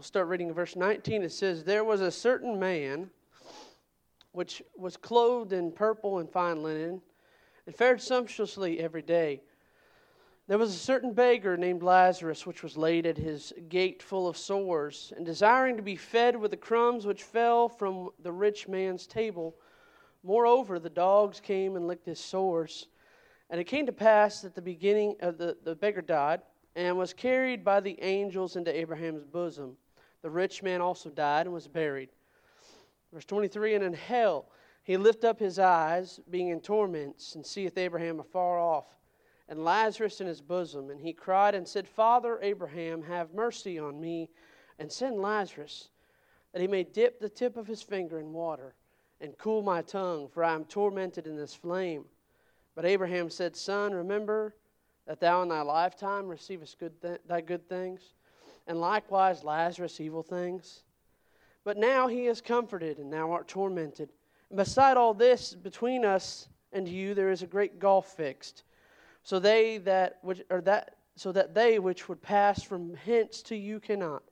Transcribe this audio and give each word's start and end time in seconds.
We'll 0.00 0.04
start 0.06 0.28
reading 0.28 0.48
in 0.48 0.54
verse 0.54 0.76
19. 0.76 1.24
It 1.24 1.30
says, 1.30 1.62
There 1.62 1.84
was 1.84 2.00
a 2.00 2.10
certain 2.10 2.58
man 2.58 3.10
which 4.32 4.62
was 4.74 4.96
clothed 4.96 5.52
in 5.52 5.72
purple 5.72 6.20
and 6.20 6.30
fine 6.30 6.62
linen, 6.62 7.02
and 7.66 7.74
fared 7.74 8.00
sumptuously 8.00 8.80
every 8.80 9.02
day. 9.02 9.42
There 10.48 10.56
was 10.56 10.74
a 10.74 10.78
certain 10.78 11.12
beggar 11.12 11.58
named 11.58 11.82
Lazarus, 11.82 12.46
which 12.46 12.62
was 12.62 12.78
laid 12.78 13.04
at 13.04 13.18
his 13.18 13.52
gate 13.68 14.02
full 14.02 14.26
of 14.26 14.38
sores, 14.38 15.12
and 15.18 15.26
desiring 15.26 15.76
to 15.76 15.82
be 15.82 15.96
fed 15.96 16.34
with 16.34 16.52
the 16.52 16.56
crumbs 16.56 17.04
which 17.04 17.22
fell 17.22 17.68
from 17.68 18.08
the 18.22 18.32
rich 18.32 18.68
man's 18.68 19.06
table. 19.06 19.54
Moreover, 20.22 20.78
the 20.78 20.88
dogs 20.88 21.40
came 21.40 21.76
and 21.76 21.86
licked 21.86 22.06
his 22.06 22.20
sores. 22.20 22.86
And 23.50 23.60
it 23.60 23.64
came 23.64 23.84
to 23.84 23.92
pass 23.92 24.40
that 24.40 24.54
the 24.54 24.62
beginning 24.62 25.16
of 25.20 25.36
the, 25.36 25.58
the 25.62 25.74
beggar 25.74 26.00
died, 26.00 26.40
and 26.74 26.96
was 26.96 27.12
carried 27.12 27.62
by 27.62 27.80
the 27.80 28.00
angels 28.00 28.56
into 28.56 28.74
Abraham's 28.74 29.24
bosom. 29.24 29.76
The 30.22 30.30
rich 30.30 30.62
man 30.62 30.80
also 30.80 31.10
died 31.10 31.46
and 31.46 31.54
was 31.54 31.68
buried. 31.68 32.10
Verse 33.12 33.24
23 33.24 33.74
And 33.74 33.84
in 33.84 33.92
hell 33.92 34.46
he 34.82 34.96
lift 34.96 35.24
up 35.24 35.38
his 35.38 35.58
eyes, 35.58 36.20
being 36.30 36.48
in 36.48 36.60
torments, 36.60 37.34
and 37.34 37.46
seeth 37.46 37.78
Abraham 37.78 38.20
afar 38.20 38.58
off, 38.58 38.86
and 39.48 39.64
Lazarus 39.64 40.20
in 40.20 40.26
his 40.26 40.40
bosom. 40.40 40.90
And 40.90 41.00
he 41.00 41.12
cried 41.12 41.54
and 41.54 41.66
said, 41.66 41.86
Father 41.86 42.38
Abraham, 42.42 43.02
have 43.02 43.34
mercy 43.34 43.78
on 43.78 44.00
me, 44.00 44.30
and 44.78 44.90
send 44.90 45.20
Lazarus, 45.20 45.90
that 46.52 46.62
he 46.62 46.68
may 46.68 46.82
dip 46.82 47.20
the 47.20 47.28
tip 47.28 47.56
of 47.56 47.66
his 47.66 47.82
finger 47.82 48.18
in 48.18 48.32
water, 48.32 48.74
and 49.20 49.36
cool 49.38 49.62
my 49.62 49.82
tongue, 49.82 50.28
for 50.28 50.42
I 50.42 50.54
am 50.54 50.64
tormented 50.64 51.26
in 51.26 51.36
this 51.36 51.54
flame. 51.54 52.04
But 52.74 52.86
Abraham 52.86 53.28
said, 53.28 53.54
Son, 53.54 53.92
remember 53.92 54.54
that 55.06 55.20
thou 55.20 55.42
in 55.42 55.48
thy 55.48 55.60
lifetime 55.60 56.28
receivest 56.28 56.78
good 56.78 57.00
th- 57.02 57.20
thy 57.26 57.40
good 57.40 57.68
things, 57.68 58.14
and 58.66 58.80
likewise 58.80 59.44
Lazarus 59.44 60.00
evil 60.00 60.22
things. 60.22 60.82
But 61.64 61.76
now 61.76 62.08
he 62.08 62.26
is 62.26 62.40
comforted, 62.40 62.98
and 62.98 63.12
thou 63.12 63.32
art 63.32 63.48
tormented. 63.48 64.10
And 64.48 64.56
beside 64.56 64.96
all 64.96 65.14
this, 65.14 65.54
between 65.54 66.04
us 66.04 66.48
and 66.72 66.88
you 66.88 67.14
there 67.14 67.30
is 67.30 67.42
a 67.42 67.46
great 67.46 67.78
gulf 67.78 68.16
fixed, 68.16 68.64
so 69.22 69.38
they 69.38 69.78
that 69.78 70.18
which 70.22 70.42
or 70.50 70.60
that 70.62 70.96
so 71.16 71.32
that 71.32 71.54
they 71.54 71.78
which 71.78 72.08
would 72.08 72.22
pass 72.22 72.62
from 72.62 72.94
hence 72.94 73.42
to 73.42 73.56
you 73.56 73.80
cannot, 73.80 74.22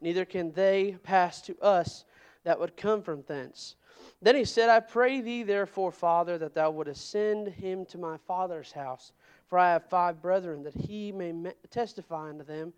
neither 0.00 0.24
can 0.24 0.52
they 0.52 0.96
pass 1.02 1.40
to 1.42 1.58
us 1.60 2.04
that 2.42 2.58
would 2.58 2.76
come 2.76 3.02
from 3.02 3.24
thence. 3.26 3.76
Then 4.20 4.36
he 4.36 4.44
said, 4.44 4.68
I 4.68 4.80
pray 4.80 5.20
thee, 5.20 5.42
therefore, 5.42 5.90
Father, 5.90 6.36
that 6.38 6.54
thou 6.54 6.70
wouldest 6.70 7.10
send 7.10 7.48
him 7.48 7.86
to 7.86 7.98
my 7.98 8.16
father's 8.26 8.72
house, 8.72 9.12
for 9.48 9.58
I 9.58 9.72
have 9.72 9.88
five 9.88 10.20
brethren, 10.20 10.62
that 10.64 10.74
he 10.74 11.12
may 11.12 11.32
testify 11.70 12.28
unto 12.28 12.44
them, 12.44 12.72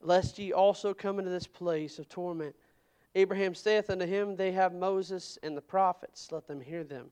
lest 0.00 0.38
ye 0.38 0.52
also 0.52 0.94
come 0.94 1.18
into 1.18 1.30
this 1.30 1.46
place 1.46 1.98
of 1.98 2.08
torment. 2.08 2.54
Abraham 3.14 3.54
saith 3.54 3.88
unto 3.88 4.06
him, 4.06 4.36
They 4.36 4.52
have 4.52 4.74
Moses 4.74 5.38
and 5.42 5.56
the 5.56 5.62
prophets, 5.62 6.30
let 6.30 6.46
them 6.46 6.60
hear 6.60 6.84
them. 6.84 7.06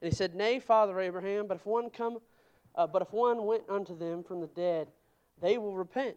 And 0.00 0.10
he 0.10 0.14
said, 0.14 0.34
Nay, 0.34 0.58
Father 0.58 0.98
Abraham, 1.00 1.46
but 1.46 1.56
if 1.56 1.66
one 1.66 1.90
come, 1.90 2.18
uh, 2.74 2.86
but 2.86 3.02
if 3.02 3.12
one 3.12 3.46
went 3.46 3.62
unto 3.68 3.96
them 3.96 4.22
from 4.22 4.40
the 4.40 4.48
dead, 4.48 4.88
they 5.40 5.58
will 5.58 5.74
repent. 5.74 6.16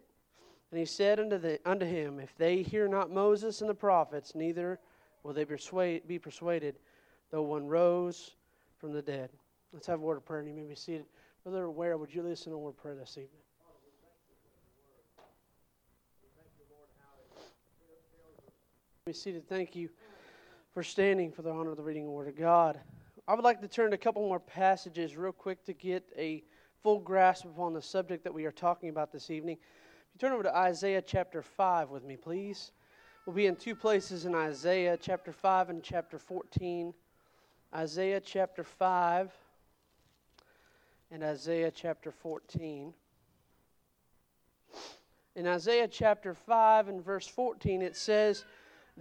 And 0.70 0.78
he 0.78 0.84
said 0.84 1.20
unto, 1.20 1.38
the, 1.38 1.58
unto 1.64 1.86
him, 1.86 2.20
If 2.20 2.36
they 2.36 2.62
hear 2.62 2.88
not 2.88 3.10
Moses 3.10 3.60
and 3.60 3.70
the 3.70 3.74
prophets, 3.74 4.34
neither 4.34 4.78
will 5.22 5.32
they 5.32 5.44
persuade, 5.44 6.06
be 6.06 6.18
persuaded, 6.18 6.76
though 7.30 7.42
one 7.42 7.66
rose 7.66 8.34
from 8.76 8.92
the 8.92 9.02
dead. 9.02 9.30
Let's 9.72 9.86
have 9.86 10.00
a 10.00 10.02
word 10.02 10.16
of 10.16 10.24
prayer, 10.24 10.40
and 10.40 10.48
you 10.48 10.54
may 10.54 10.68
be 10.68 10.74
seated. 10.74 11.06
Brother 11.44 11.70
Ware, 11.70 11.96
would 11.96 12.14
you 12.14 12.22
listen 12.22 12.52
to 12.52 12.56
a 12.56 12.58
word 12.58 12.70
of 12.70 12.78
prayer 12.78 12.94
this 12.94 13.12
evening? 13.12 13.47
Be 19.08 19.14
seated. 19.14 19.48
Thank 19.48 19.74
you 19.74 19.88
for 20.74 20.82
standing 20.82 21.32
for 21.32 21.40
the 21.40 21.50
honor 21.50 21.70
of 21.70 21.78
the 21.78 21.82
reading 21.82 22.02
of 22.02 22.08
the 22.08 22.12
Word 22.12 22.28
of 22.28 22.36
God. 22.36 22.78
I 23.26 23.32
would 23.32 23.42
like 23.42 23.62
to 23.62 23.66
turn 23.66 23.88
to 23.92 23.94
a 23.94 23.98
couple 23.98 24.20
more 24.20 24.38
passages 24.38 25.16
real 25.16 25.32
quick 25.32 25.64
to 25.64 25.72
get 25.72 26.04
a 26.14 26.44
full 26.82 26.98
grasp 26.98 27.46
upon 27.46 27.72
the 27.72 27.80
subject 27.80 28.22
that 28.24 28.34
we 28.34 28.44
are 28.44 28.52
talking 28.52 28.90
about 28.90 29.10
this 29.10 29.30
evening. 29.30 29.56
If 29.56 30.14
you 30.14 30.18
turn 30.18 30.34
over 30.34 30.42
to 30.42 30.54
Isaiah 30.54 31.00
chapter 31.00 31.40
5 31.40 31.88
with 31.88 32.04
me, 32.04 32.18
please. 32.18 32.72
We'll 33.24 33.34
be 33.34 33.46
in 33.46 33.56
two 33.56 33.74
places 33.74 34.26
in 34.26 34.34
Isaiah 34.34 34.98
chapter 35.00 35.32
5 35.32 35.70
and 35.70 35.82
chapter 35.82 36.18
14. 36.18 36.92
Isaiah 37.74 38.20
chapter 38.20 38.62
5 38.62 39.32
and 41.12 41.22
Isaiah 41.24 41.70
chapter 41.70 42.10
14. 42.10 42.92
In 45.34 45.46
Isaiah 45.46 45.88
chapter 45.88 46.34
5 46.34 46.88
and 46.88 47.02
verse 47.02 47.26
14, 47.26 47.80
it 47.80 47.96
says, 47.96 48.44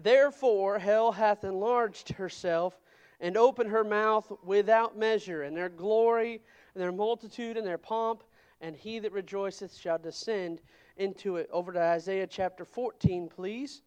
Therefore, 0.03 0.77
hell 0.77 1.11
hath 1.11 1.43
enlarged 1.43 2.09
herself 2.09 2.79
and 3.19 3.35
opened 3.35 3.71
her 3.71 3.83
mouth 3.83 4.31
without 4.43 4.95
measure, 4.95 5.41
and 5.41 5.57
their 5.57 5.69
glory 5.69 6.39
and 6.75 6.83
their 6.83 6.91
multitude 6.91 7.57
and 7.57 7.65
their 7.65 7.79
pomp, 7.79 8.23
and 8.61 8.75
he 8.75 8.99
that 8.99 9.11
rejoiceth 9.11 9.75
shall 9.75 9.97
descend 9.97 10.61
into 10.97 11.37
it. 11.37 11.49
Over 11.51 11.73
to 11.73 11.81
Isaiah 11.81 12.27
chapter 12.27 12.63
14, 12.63 13.27
please. 13.27 13.81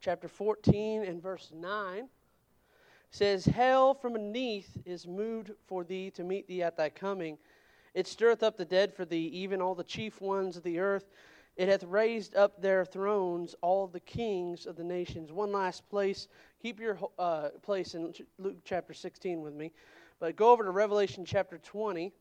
Chapter 0.00 0.28
14 0.28 1.04
and 1.04 1.22
verse 1.22 1.52
9 1.54 2.08
says, 3.10 3.44
Hell 3.44 3.94
from 3.94 4.14
beneath 4.14 4.76
is 4.84 5.06
moved 5.06 5.52
for 5.66 5.84
thee 5.84 6.10
to 6.10 6.24
meet 6.24 6.48
thee 6.48 6.62
at 6.62 6.76
thy 6.76 6.88
coming. 6.88 7.38
It 7.94 8.06
stirreth 8.06 8.42
up 8.42 8.56
the 8.56 8.64
dead 8.64 8.92
for 8.92 9.04
thee, 9.04 9.26
even 9.28 9.62
all 9.62 9.74
the 9.74 9.84
chief 9.84 10.20
ones 10.20 10.56
of 10.56 10.64
the 10.64 10.80
earth. 10.80 11.08
It 11.56 11.68
hath 11.68 11.84
raised 11.84 12.36
up 12.36 12.60
their 12.60 12.84
thrones, 12.84 13.54
all 13.62 13.86
the 13.86 14.00
kings 14.00 14.66
of 14.66 14.76
the 14.76 14.84
nations. 14.84 15.32
One 15.32 15.52
last 15.52 15.88
place. 15.88 16.28
Keep 16.62 16.80
your 16.80 16.98
uh, 17.18 17.48
place 17.62 17.94
in 17.94 18.12
Luke 18.38 18.58
chapter 18.64 18.92
16 18.92 19.40
with 19.40 19.54
me. 19.54 19.72
But 20.20 20.36
go 20.36 20.50
over 20.50 20.64
to 20.64 20.70
Revelation 20.70 21.24
chapter 21.24 21.56
20 21.58 22.12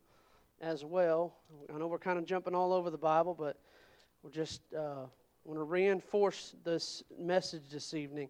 as 0.62 0.85
well. 0.85 1.34
I 1.73 1.78
know 1.78 1.88
we're 1.88 1.97
kind 1.97 2.18
of 2.18 2.25
jumping 2.25 2.56
all 2.56 2.72
over 2.72 2.90
the 2.90 2.97
Bible, 2.97 3.35
but 3.38 3.57
we're 4.23 4.31
just 4.31 4.62
uh, 4.73 5.06
want 5.44 5.59
to 5.59 5.63
reinforce 5.63 6.56
this 6.63 7.03
message 7.19 7.63
this 7.69 7.94
evening. 7.94 8.29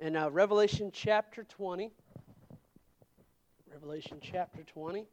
In 0.00 0.16
uh, 0.16 0.30
Revelation 0.30 0.90
chapter 0.94 1.44
20, 1.44 1.90
Revelation 3.70 4.18
chapter 4.22 4.62
20. 4.62 5.06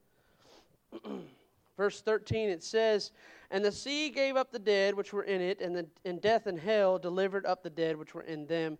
Verse 1.77 2.01
13, 2.01 2.49
it 2.49 2.63
says, 2.63 3.11
And 3.51 3.63
the 3.63 3.71
sea 3.71 4.09
gave 4.09 4.35
up 4.35 4.51
the 4.51 4.59
dead 4.59 4.93
which 4.93 5.13
were 5.13 5.23
in 5.23 5.41
it, 5.41 5.59
and, 5.61 5.75
the, 5.75 5.87
and 6.05 6.21
death 6.21 6.45
and 6.45 6.59
hell 6.59 6.99
delivered 6.99 7.45
up 7.45 7.63
the 7.63 7.69
dead 7.69 7.97
which 7.97 8.13
were 8.13 8.23
in 8.23 8.45
them. 8.45 8.77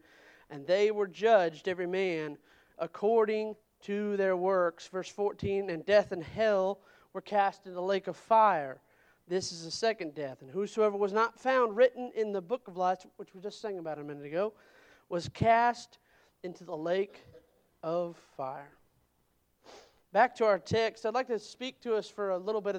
And 0.49 0.67
they 0.67 0.91
were 0.91 1.07
judged, 1.07 1.67
every 1.67 1.87
man, 1.87 2.37
according 2.77 3.55
to 3.81 4.15
their 4.17 4.37
works. 4.37 4.87
Verse 4.87 5.09
14, 5.09 5.69
And 5.69 5.85
death 5.85 6.11
and 6.11 6.23
hell 6.23 6.79
were 7.13 7.21
cast 7.21 7.65
into 7.65 7.75
the 7.75 7.81
lake 7.81 8.07
of 8.07 8.15
fire. 8.15 8.79
This 9.27 9.51
is 9.51 9.63
the 9.63 9.71
second 9.71 10.15
death. 10.15 10.41
And 10.41 10.51
whosoever 10.51 10.97
was 10.97 11.13
not 11.13 11.39
found 11.39 11.75
written 11.75 12.11
in 12.15 12.31
the 12.31 12.41
book 12.41 12.67
of 12.67 12.77
life, 12.77 13.05
which 13.17 13.33
we 13.33 13.41
just 13.41 13.61
sang 13.61 13.79
about 13.79 13.99
a 13.99 14.03
minute 14.03 14.25
ago, 14.25 14.53
was 15.09 15.29
cast 15.29 15.99
into 16.43 16.63
the 16.63 16.75
lake 16.75 17.23
of 17.81 18.17
fire. 18.35 18.73
Back 20.13 20.35
to 20.35 20.45
our 20.45 20.59
text, 20.59 21.07
I'd 21.07 21.15
like 21.15 21.25
to 21.29 21.39
speak 21.39 21.81
to 21.81 21.95
us 21.95 22.07
for 22.07 22.29
a 22.29 22.37
little 22.37 22.61
bit 22.61 22.75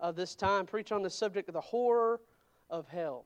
of, 0.00 0.16
this 0.16 0.34
time, 0.34 0.66
preach 0.66 0.90
on 0.90 1.00
the 1.00 1.10
subject 1.10 1.48
of 1.48 1.52
the 1.52 1.60
horror 1.60 2.20
of 2.70 2.88
hell. 2.88 3.24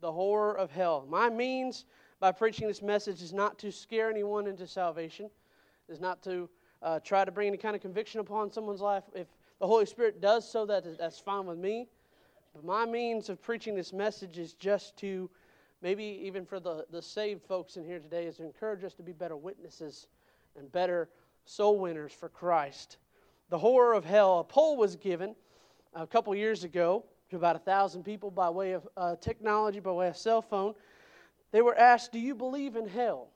The 0.00 0.10
horror 0.10 0.56
of 0.56 0.70
hell. 0.70 1.06
My 1.06 1.28
means 1.28 1.84
by 2.18 2.32
preaching 2.32 2.66
this 2.66 2.80
message 2.80 3.20
is 3.20 3.34
not 3.34 3.58
to 3.58 3.70
scare 3.70 4.10
anyone 4.10 4.46
into 4.46 4.66
salvation, 4.66 5.28
is 5.90 6.00
not 6.00 6.22
to 6.22 6.48
uh, 6.80 6.98
try 7.00 7.26
to 7.26 7.30
bring 7.30 7.48
any 7.48 7.58
kind 7.58 7.76
of 7.76 7.82
conviction 7.82 8.20
upon 8.20 8.50
someone's 8.50 8.80
life. 8.80 9.04
If 9.14 9.26
the 9.60 9.66
Holy 9.66 9.84
Spirit 9.84 10.22
does 10.22 10.50
so, 10.50 10.64
that, 10.64 10.96
that's 10.98 11.18
fine 11.18 11.44
with 11.44 11.58
me. 11.58 11.88
But 12.54 12.64
my 12.64 12.86
means 12.86 13.28
of 13.28 13.42
preaching 13.42 13.74
this 13.74 13.92
message 13.92 14.38
is 14.38 14.54
just 14.54 14.96
to, 15.00 15.28
maybe 15.82 16.22
even 16.24 16.46
for 16.46 16.58
the, 16.58 16.86
the 16.90 17.02
saved 17.02 17.42
folks 17.42 17.76
in 17.76 17.84
here 17.84 17.98
today, 17.98 18.24
is 18.24 18.38
to 18.38 18.44
encourage 18.44 18.82
us 18.82 18.94
to 18.94 19.02
be 19.02 19.12
better 19.12 19.36
witnesses 19.36 20.08
and 20.58 20.72
better 20.72 21.10
soul 21.46 21.78
winners 21.78 22.12
for 22.12 22.28
Christ. 22.28 22.98
The 23.48 23.58
horror 23.58 23.94
of 23.94 24.04
hell. 24.04 24.40
A 24.40 24.44
poll 24.44 24.76
was 24.76 24.96
given 24.96 25.34
a 25.94 26.06
couple 26.06 26.34
years 26.34 26.64
ago 26.64 27.04
to 27.30 27.36
about 27.36 27.56
a 27.56 27.60
thousand 27.60 28.04
people 28.04 28.30
by 28.30 28.50
way 28.50 28.72
of 28.72 28.86
uh, 28.96 29.16
technology, 29.16 29.80
by 29.80 29.92
way 29.92 30.08
of 30.08 30.16
cell 30.16 30.42
phone. 30.42 30.74
They 31.52 31.62
were 31.62 31.76
asked, 31.76 32.12
Do 32.12 32.18
you 32.18 32.34
believe 32.34 32.76
in 32.76 32.86
hell? 32.86 33.28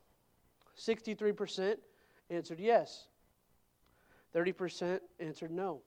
63% 0.77 1.77
answered 2.29 2.61
yes. 2.61 3.07
30% 4.35 5.01
answered 5.19 5.51
no. 5.51 5.81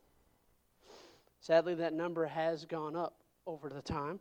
Sadly, 1.40 1.75
that 1.75 1.94
number 1.94 2.25
has 2.25 2.66
gone 2.66 2.96
up 2.96 3.16
over 3.46 3.70
the 3.70 3.81
time. 3.81 4.20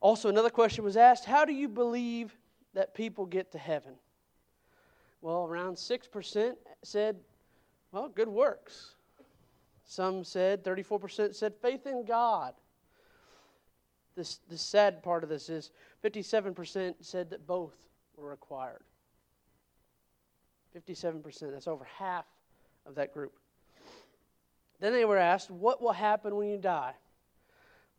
Also, 0.00 0.28
another 0.28 0.50
question 0.50 0.84
was 0.84 0.96
asked 0.96 1.24
How 1.24 1.44
do 1.44 1.52
you 1.52 1.68
believe 1.68 2.36
that 2.74 2.94
people 2.94 3.24
get 3.24 3.52
to 3.52 3.58
heaven? 3.58 3.94
Well, 5.22 5.44
around 5.44 5.76
6% 5.76 6.52
said, 6.82 7.16
well, 7.92 8.08
good 8.08 8.28
works. 8.28 8.96
Some 9.84 10.24
said, 10.24 10.64
34% 10.64 11.34
said 11.34 11.54
faith 11.62 11.86
in 11.86 12.04
God. 12.04 12.54
this 14.16 14.40
the 14.48 14.58
sad 14.58 15.02
part 15.02 15.22
of 15.22 15.30
this 15.30 15.48
is 15.48 15.70
57% 16.02 16.94
said 17.00 17.30
that 17.30 17.46
both 17.46 17.74
were 18.16 18.28
required. 18.28 18.82
57%, 20.76 21.52
that's 21.52 21.68
over 21.68 21.84
half 21.84 22.24
of 22.86 22.94
that 22.96 23.12
group. 23.12 23.34
Then 24.80 24.92
they 24.92 25.04
were 25.04 25.18
asked, 25.18 25.50
What 25.50 25.80
will 25.80 25.92
happen 25.92 26.34
when 26.34 26.48
you 26.48 26.58
die? 26.58 26.94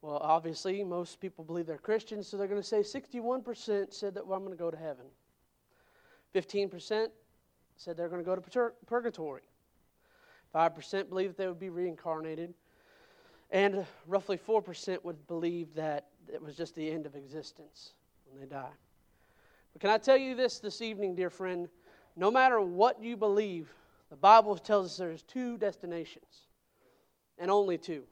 Well, 0.01 0.17
obviously, 0.17 0.83
most 0.83 1.21
people 1.21 1.45
believe 1.45 1.67
they're 1.67 1.77
Christians, 1.77 2.27
so 2.27 2.35
they're 2.35 2.47
going 2.47 2.61
to 2.61 2.67
say 2.67 2.81
61% 2.81 3.93
said 3.93 4.15
that 4.15 4.27
well, 4.27 4.37
I'm 4.37 4.43
going 4.43 4.57
to 4.57 4.61
go 4.61 4.69
to 4.69 4.75
heaven. 4.75 5.05
15% 6.33 7.07
said 7.77 7.97
they're 7.97 8.09
going 8.09 8.21
to 8.21 8.25
go 8.25 8.35
to 8.35 8.71
purgatory. 8.85 9.41
5% 10.53 11.09
believe 11.09 11.29
that 11.29 11.37
they 11.37 11.47
would 11.47 11.59
be 11.59 11.69
reincarnated. 11.69 12.53
And 13.51 13.85
roughly 14.07 14.37
4% 14.37 15.03
would 15.03 15.27
believe 15.27 15.73
that 15.75 16.07
it 16.31 16.41
was 16.41 16.55
just 16.55 16.75
the 16.75 16.89
end 16.89 17.05
of 17.05 17.15
existence 17.15 17.93
when 18.25 18.39
they 18.39 18.47
die. 18.47 18.71
But 19.73 19.81
can 19.81 19.89
I 19.89 19.97
tell 19.97 20.17
you 20.17 20.35
this 20.35 20.59
this 20.59 20.81
evening, 20.81 21.15
dear 21.15 21.29
friend? 21.29 21.67
No 22.15 22.29
matter 22.29 22.61
what 22.61 23.01
you 23.01 23.17
believe, 23.17 23.73
the 24.09 24.15
Bible 24.15 24.55
tells 24.57 24.85
us 24.85 24.97
there's 24.97 25.23
two 25.23 25.57
destinations, 25.57 26.47
and 27.39 27.49
only 27.49 27.77
two. 27.77 28.03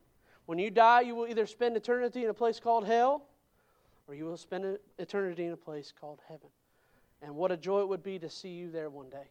When 0.47 0.57
you 0.57 0.71
die, 0.71 1.01
you 1.01 1.13
will 1.13 1.27
either 1.27 1.45
spend 1.45 1.77
eternity 1.77 2.23
in 2.23 2.29
a 2.29 2.33
place 2.33 2.59
called 2.59 2.85
hell, 2.85 3.27
or 4.07 4.15
you 4.15 4.25
will 4.25 4.37
spend 4.37 4.77
eternity 4.97 5.45
in 5.45 5.53
a 5.53 5.57
place 5.57 5.93
called 5.97 6.19
heaven. 6.27 6.49
And 7.21 7.35
what 7.35 7.51
a 7.51 7.57
joy 7.57 7.81
it 7.81 7.87
would 7.87 8.03
be 8.03 8.17
to 8.19 8.29
see 8.29 8.49
you 8.49 8.71
there 8.71 8.89
one 8.89 9.09
day. 9.09 9.29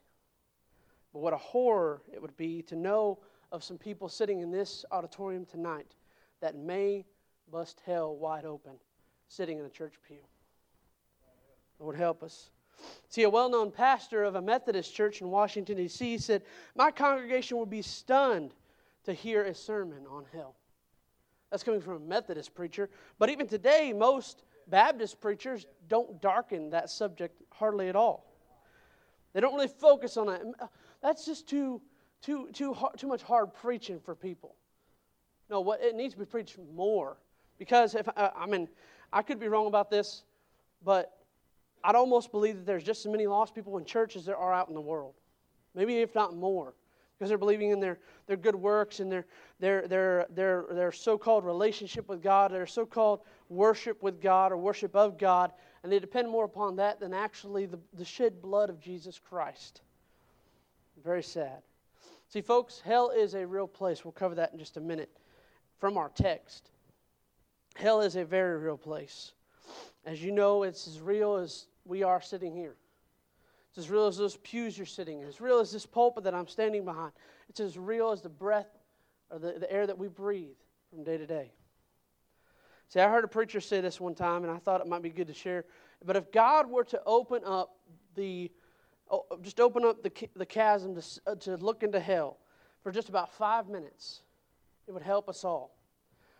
But 1.12 1.20
what 1.20 1.32
a 1.32 1.38
horror 1.38 2.02
it 2.12 2.22
would 2.22 2.36
be 2.36 2.62
to 2.62 2.76
know 2.76 3.18
of 3.50 3.64
some 3.64 3.78
people 3.78 4.08
sitting 4.08 4.40
in 4.40 4.50
this 4.50 4.84
auditorium 4.92 5.44
tonight 5.44 5.94
that 6.40 6.54
may 6.56 7.04
bust 7.50 7.80
hell 7.84 8.16
wide 8.16 8.44
open 8.44 8.72
sitting 9.28 9.58
in 9.58 9.64
a 9.64 9.70
church 9.70 9.94
pew. 10.06 10.18
Lord, 11.78 11.96
help 11.96 12.22
us. 12.22 12.50
See, 13.08 13.24
a 13.24 13.30
well 13.30 13.50
known 13.50 13.70
pastor 13.70 14.22
of 14.22 14.36
a 14.36 14.42
Methodist 14.42 14.94
church 14.94 15.20
in 15.20 15.30
Washington, 15.30 15.76
D.C. 15.76 16.18
said, 16.18 16.42
My 16.76 16.90
congregation 16.90 17.58
would 17.58 17.70
be 17.70 17.82
stunned 17.82 18.54
to 19.04 19.12
hear 19.12 19.44
a 19.44 19.54
sermon 19.54 20.06
on 20.08 20.24
hell. 20.32 20.54
That's 21.50 21.64
coming 21.64 21.80
from 21.80 21.94
a 21.94 22.00
Methodist 22.00 22.54
preacher. 22.54 22.88
But 23.18 23.30
even 23.30 23.48
today, 23.48 23.92
most 23.92 24.44
Baptist 24.70 25.20
preachers 25.20 25.66
don't 25.88 26.20
darken 26.20 26.70
that 26.70 26.90
subject 26.90 27.42
hardly 27.52 27.88
at 27.88 27.96
all. 27.96 28.26
They 29.32 29.40
don't 29.40 29.54
really 29.54 29.68
focus 29.68 30.16
on 30.16 30.26
that. 30.26 30.42
That's 31.02 31.24
just 31.24 31.48
too, 31.48 31.80
too, 32.22 32.48
too, 32.52 32.72
hard, 32.72 32.98
too 32.98 33.06
much 33.06 33.22
hard 33.22 33.54
preaching 33.54 34.00
for 34.00 34.14
people. 34.14 34.54
No, 35.48 35.60
what 35.60 35.80
it 35.82 35.94
needs 35.94 36.14
to 36.14 36.20
be 36.20 36.26
preached 36.26 36.56
more. 36.74 37.16
Because 37.58 37.94
if 37.94 38.08
I, 38.16 38.30
I 38.36 38.46
mean, 38.46 38.68
I 39.12 39.22
could 39.22 39.38
be 39.38 39.48
wrong 39.48 39.66
about 39.66 39.90
this, 39.90 40.22
but 40.84 41.18
I'd 41.82 41.94
almost 41.94 42.30
believe 42.30 42.56
that 42.56 42.66
there's 42.66 42.84
just 42.84 43.04
as 43.04 43.12
many 43.12 43.26
lost 43.26 43.54
people 43.54 43.78
in 43.78 43.84
church 43.84 44.16
as 44.16 44.24
there 44.24 44.36
are 44.36 44.52
out 44.52 44.68
in 44.68 44.74
the 44.74 44.80
world. 44.80 45.14
Maybe 45.74 45.98
if 45.98 46.14
not 46.14 46.36
more. 46.36 46.74
Because 47.18 47.28
they're 47.28 47.38
believing 47.38 47.70
in 47.70 47.80
their, 47.80 47.98
their 48.26 48.38
good 48.38 48.54
works 48.54 49.00
and 49.00 49.12
their, 49.12 49.26
their, 49.58 49.86
their, 49.86 50.26
their, 50.30 50.64
their 50.70 50.92
so 50.92 51.18
called 51.18 51.44
relationship 51.44 52.08
with 52.08 52.22
God, 52.22 52.50
their 52.50 52.66
so 52.66 52.86
called 52.86 53.20
worship 53.50 54.02
with 54.02 54.22
God 54.22 54.52
or 54.52 54.56
worship 54.56 54.96
of 54.96 55.18
God, 55.18 55.52
and 55.82 55.92
they 55.92 55.98
depend 55.98 56.30
more 56.30 56.44
upon 56.44 56.76
that 56.76 57.00
than 57.00 57.12
actually 57.12 57.66
the, 57.66 57.78
the 57.94 58.04
shed 58.04 58.40
blood 58.40 58.70
of 58.70 58.80
Jesus 58.80 59.18
Christ. 59.18 59.82
Very 61.04 61.22
sad. 61.22 61.62
See, 62.28 62.40
folks, 62.40 62.80
hell 62.80 63.10
is 63.10 63.34
a 63.34 63.46
real 63.46 63.66
place. 63.66 64.04
We'll 64.04 64.12
cover 64.12 64.36
that 64.36 64.52
in 64.52 64.58
just 64.58 64.76
a 64.76 64.80
minute 64.80 65.10
from 65.78 65.98
our 65.98 66.10
text. 66.10 66.70
Hell 67.74 68.00
is 68.00 68.16
a 68.16 68.24
very 68.24 68.58
real 68.58 68.76
place. 68.76 69.32
As 70.06 70.22
you 70.22 70.30
know, 70.30 70.62
it's 70.62 70.86
as 70.86 71.00
real 71.00 71.36
as 71.36 71.66
we 71.84 72.02
are 72.02 72.20
sitting 72.20 72.54
here. 72.54 72.76
It's 73.70 73.78
as 73.78 73.90
real 73.90 74.06
as 74.06 74.16
those 74.16 74.36
pews 74.38 74.76
you're 74.76 74.86
sitting 74.86 75.20
in. 75.20 75.26
It's 75.26 75.36
as 75.36 75.40
real 75.40 75.58
as 75.58 75.72
this 75.72 75.86
pulpit 75.86 76.24
that 76.24 76.34
I'm 76.34 76.48
standing 76.48 76.84
behind. 76.84 77.12
It's 77.48 77.60
as 77.60 77.76
real 77.76 78.10
as 78.10 78.20
the 78.20 78.28
breath 78.28 78.78
or 79.30 79.38
the, 79.38 79.52
the 79.58 79.72
air 79.72 79.86
that 79.86 79.98
we 79.98 80.08
breathe 80.08 80.56
from 80.90 81.04
day 81.04 81.18
to 81.18 81.26
day. 81.26 81.52
See, 82.90 82.98
I 82.98 83.08
heard 83.08 83.22
a 83.22 83.28
preacher 83.28 83.60
say 83.60 83.80
this 83.80 84.00
one 84.00 84.16
time, 84.16 84.42
and 84.42 84.52
I 84.52 84.58
thought 84.58 84.80
it 84.80 84.88
might 84.88 85.02
be 85.02 85.10
good 85.10 85.28
to 85.28 85.34
share. 85.34 85.64
But 86.04 86.16
if 86.16 86.32
God 86.32 86.68
were 86.68 86.82
to 86.84 87.00
open 87.06 87.42
up 87.46 87.76
the, 88.16 88.50
just 89.42 89.60
open 89.60 89.84
up 89.84 90.02
the, 90.02 90.10
the 90.34 90.44
chasm 90.44 90.96
to, 90.96 91.20
uh, 91.28 91.34
to 91.36 91.56
look 91.58 91.84
into 91.84 92.00
hell 92.00 92.38
for 92.82 92.90
just 92.90 93.08
about 93.08 93.32
five 93.32 93.68
minutes, 93.68 94.22
it 94.88 94.92
would 94.92 95.04
help 95.04 95.28
us 95.28 95.44
all. 95.44 95.76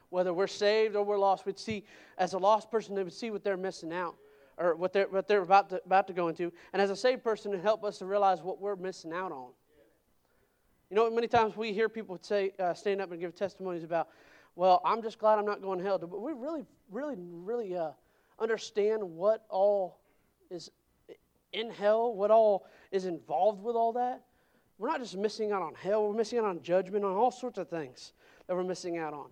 Whether 0.09 0.35
we're 0.35 0.49
saved 0.49 0.97
or 0.97 1.05
we're 1.05 1.21
lost, 1.21 1.47
we'd 1.47 1.57
see, 1.57 1.85
as 2.19 2.33
a 2.33 2.39
lost 2.39 2.69
person, 2.69 2.97
they 2.97 3.05
would 3.05 3.13
see 3.13 3.31
what 3.31 3.45
they're 3.45 3.57
missing 3.57 3.93
out 3.93 4.17
or 4.59 4.75
what 4.75 4.93
they're, 4.93 5.07
what 5.07 5.29
they're 5.29 5.43
about, 5.43 5.71
to, 5.71 5.81
about 5.87 6.09
to 6.09 6.13
go 6.13 6.27
into. 6.27 6.53
And 6.73 6.83
as 6.83 6.91
a 6.91 6.97
saved 6.97 7.23
person, 7.23 7.55
it 7.55 7.61
help 7.61 7.85
us 7.85 7.99
to 7.99 8.07
realize 8.07 8.43
what 8.43 8.61
we're 8.61 8.75
missing 8.75 9.13
out 9.13 9.31
on. 9.31 9.51
You 10.91 10.97
know, 10.97 11.09
many 11.09 11.29
times 11.29 11.57
we 11.57 11.73
hear 11.73 11.89
people 11.89 12.19
say, 12.21 12.51
uh, 12.59 12.75
stand 12.75 13.01
up 13.01 13.13
and 13.13 13.21
give 13.21 13.37
testimonies 13.37 13.85
about, 13.85 14.09
well, 14.61 14.83
I'm 14.85 15.01
just 15.01 15.19
glad 15.19 15.39
I'm 15.39 15.47
not 15.47 15.63
going 15.63 15.79
to 15.79 15.85
hell. 15.87 15.97
But 15.97 16.21
we 16.21 16.35
really, 16.35 16.67
really, 16.91 17.17
really 17.19 17.75
uh, 17.75 17.93
understand 18.39 19.03
what 19.03 19.47
all 19.49 20.03
is 20.51 20.71
in 21.55 21.71
hell, 21.71 22.13
what 22.13 22.31
all 22.31 22.67
is 22.93 23.07
involved 23.07 23.63
with 23.63 23.75
all 23.75 23.95
that. 23.95 24.21
We're 24.77 24.89
not 24.89 25.01
just 25.01 25.17
missing 25.17 25.51
out 25.51 25.63
on 25.63 25.73
hell, 25.83 26.07
we're 26.07 26.15
missing 26.15 26.41
out 26.41 26.45
on 26.45 26.61
judgment, 26.61 27.07
on 27.07 27.17
all 27.17 27.31
sorts 27.31 27.57
of 27.57 27.71
things 27.71 28.13
that 28.47 28.55
we're 28.55 28.63
missing 28.63 28.99
out 28.99 29.15
on. 29.15 29.29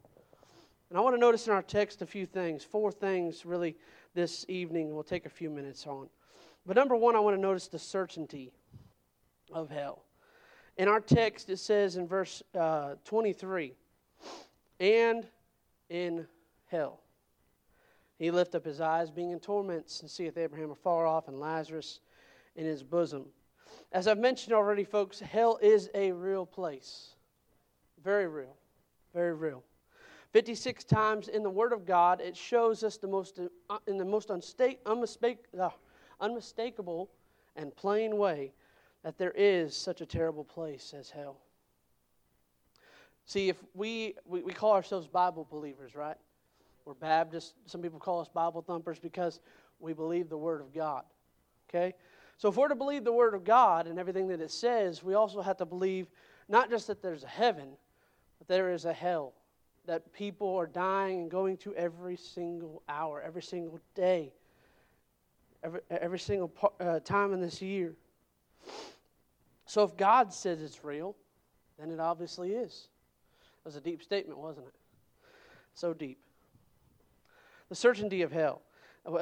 And 0.88 0.96
I 0.96 1.02
want 1.02 1.14
to 1.14 1.20
notice 1.20 1.46
in 1.46 1.52
our 1.52 1.60
text 1.60 2.00
a 2.00 2.06
few 2.06 2.24
things, 2.24 2.64
four 2.64 2.90
things 2.90 3.44
really 3.44 3.76
this 4.14 4.46
evening 4.48 4.94
we'll 4.94 5.02
take 5.02 5.26
a 5.26 5.30
few 5.30 5.50
minutes 5.50 5.86
on. 5.86 6.08
But 6.64 6.74
number 6.74 6.96
one, 6.96 7.16
I 7.16 7.20
want 7.20 7.36
to 7.36 7.42
notice 7.42 7.68
the 7.68 7.78
certainty 7.78 8.50
of 9.52 9.68
hell. 9.68 10.06
In 10.78 10.88
our 10.88 11.00
text, 11.00 11.50
it 11.50 11.58
says 11.58 11.96
in 11.96 12.08
verse 12.08 12.42
uh, 12.58 12.94
23 13.04 13.74
and 14.80 15.26
in 15.88 16.26
hell. 16.66 17.00
He 18.18 18.30
lift 18.30 18.54
up 18.54 18.64
his 18.64 18.80
eyes, 18.80 19.10
being 19.10 19.30
in 19.30 19.40
torments, 19.40 20.00
and 20.00 20.10
seeth 20.10 20.36
Abraham 20.36 20.70
afar 20.70 21.06
off 21.06 21.28
and 21.28 21.38
Lazarus 21.38 22.00
in 22.56 22.66
his 22.66 22.82
bosom. 22.82 23.26
As 23.92 24.08
I've 24.08 24.18
mentioned 24.18 24.54
already, 24.54 24.84
folks, 24.84 25.20
hell 25.20 25.58
is 25.62 25.88
a 25.94 26.12
real 26.12 26.44
place. 26.44 27.14
Very 28.02 28.26
real. 28.26 28.56
Very 29.14 29.34
real. 29.34 29.62
56 30.32 30.84
times 30.84 31.28
in 31.28 31.42
the 31.42 31.50
Word 31.50 31.72
of 31.72 31.86
God, 31.86 32.20
it 32.20 32.36
shows 32.36 32.82
us 32.84 32.98
the 32.98 33.06
most, 33.06 33.40
uh, 33.70 33.78
in 33.86 33.96
the 33.96 34.04
most 34.04 34.30
uh, 34.30 35.70
unmistakable 36.20 37.10
and 37.56 37.74
plain 37.76 38.18
way 38.18 38.52
that 39.02 39.16
there 39.16 39.32
is 39.34 39.74
such 39.74 40.00
a 40.00 40.06
terrible 40.06 40.44
place 40.44 40.92
as 40.96 41.08
hell. 41.08 41.40
See, 43.28 43.50
if 43.50 43.62
we, 43.74 44.14
we, 44.24 44.40
we 44.40 44.54
call 44.54 44.72
ourselves 44.72 45.06
Bible 45.06 45.46
believers, 45.50 45.94
right? 45.94 46.16
We're 46.86 46.94
Baptists. 46.94 47.52
Some 47.66 47.82
people 47.82 47.98
call 47.98 48.22
us 48.22 48.28
Bible 48.28 48.62
thumpers 48.62 48.98
because 48.98 49.40
we 49.80 49.92
believe 49.92 50.30
the 50.30 50.38
Word 50.38 50.62
of 50.62 50.72
God. 50.72 51.04
Okay? 51.68 51.92
So 52.38 52.48
if 52.48 52.56
we're 52.56 52.68
to 52.68 52.74
believe 52.74 53.04
the 53.04 53.12
Word 53.12 53.34
of 53.34 53.44
God 53.44 53.86
and 53.86 53.98
everything 53.98 54.28
that 54.28 54.40
it 54.40 54.50
says, 54.50 55.02
we 55.02 55.12
also 55.12 55.42
have 55.42 55.58
to 55.58 55.66
believe 55.66 56.06
not 56.48 56.70
just 56.70 56.86
that 56.86 57.02
there's 57.02 57.22
a 57.22 57.28
heaven, 57.28 57.68
but 58.38 58.48
there 58.48 58.72
is 58.72 58.86
a 58.86 58.94
hell 58.94 59.34
that 59.84 60.10
people 60.14 60.56
are 60.56 60.66
dying 60.66 61.20
and 61.20 61.30
going 61.30 61.58
to 61.58 61.74
every 61.74 62.16
single 62.16 62.82
hour, 62.88 63.20
every 63.20 63.42
single 63.42 63.78
day, 63.94 64.32
every, 65.62 65.80
every 65.90 66.18
single 66.18 66.50
uh, 66.80 66.98
time 67.00 67.34
in 67.34 67.42
this 67.42 67.60
year. 67.60 67.94
So 69.66 69.82
if 69.82 69.98
God 69.98 70.32
says 70.32 70.62
it's 70.62 70.82
real, 70.82 71.14
then 71.78 71.90
it 71.90 72.00
obviously 72.00 72.52
is. 72.52 72.88
Was 73.64 73.76
a 73.76 73.80
deep 73.80 74.02
statement, 74.02 74.38
wasn't 74.38 74.66
it? 74.66 74.74
So 75.74 75.92
deep. 75.92 76.18
The 77.68 77.74
certainty 77.74 78.22
of 78.22 78.32
hell. 78.32 78.62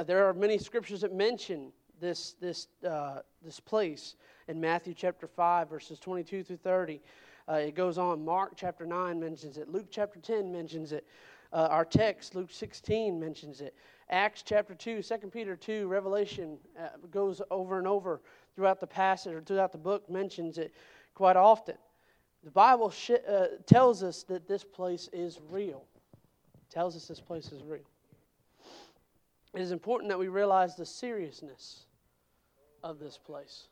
There 0.06 0.26
are 0.26 0.32
many 0.32 0.58
scriptures 0.58 1.00
that 1.02 1.12
mention 1.12 1.72
this, 2.00 2.34
this, 2.40 2.68
uh, 2.88 3.20
this 3.44 3.60
place 3.60 4.16
in 4.48 4.60
Matthew 4.60 4.94
chapter 4.94 5.26
5, 5.26 5.68
verses 5.68 5.98
22 5.98 6.42
through 6.42 6.56
30. 6.56 7.00
Uh, 7.48 7.54
it 7.54 7.74
goes 7.74 7.98
on. 7.98 8.24
Mark 8.24 8.52
chapter 8.56 8.84
9 8.86 9.18
mentions 9.18 9.58
it. 9.58 9.68
Luke 9.68 9.86
chapter 9.90 10.20
10 10.20 10.52
mentions 10.52 10.92
it. 10.92 11.06
Uh, 11.52 11.68
our 11.70 11.84
text, 11.84 12.34
Luke 12.34 12.50
16, 12.50 13.18
mentions 13.18 13.60
it. 13.60 13.74
Acts 14.10 14.42
chapter 14.44 14.74
2, 14.74 15.02
2 15.02 15.16
Peter 15.32 15.56
2, 15.56 15.86
Revelation 15.86 16.58
uh, 16.78 16.88
goes 17.10 17.40
over 17.50 17.78
and 17.78 17.86
over 17.86 18.20
throughout 18.54 18.80
the 18.80 18.86
passage 18.86 19.32
or 19.32 19.40
throughout 19.40 19.72
the 19.72 19.78
book, 19.78 20.08
mentions 20.10 20.58
it 20.58 20.72
quite 21.14 21.36
often. 21.36 21.76
The 22.44 22.50
Bible 22.50 22.90
sh- 22.90 23.10
uh, 23.28 23.46
tells 23.66 24.02
us 24.02 24.22
that 24.24 24.46
this 24.46 24.64
place 24.64 25.08
is 25.12 25.40
real. 25.48 25.84
It 26.54 26.70
tells 26.70 26.96
us 26.96 27.06
this 27.06 27.20
place 27.20 27.50
is 27.52 27.62
real. 27.62 27.88
It 29.54 29.60
is 29.60 29.72
important 29.72 30.10
that 30.10 30.18
we 30.18 30.28
realize 30.28 30.76
the 30.76 30.86
seriousness 30.86 31.86
of 32.82 32.98
this 32.98 33.18
place 33.18 33.68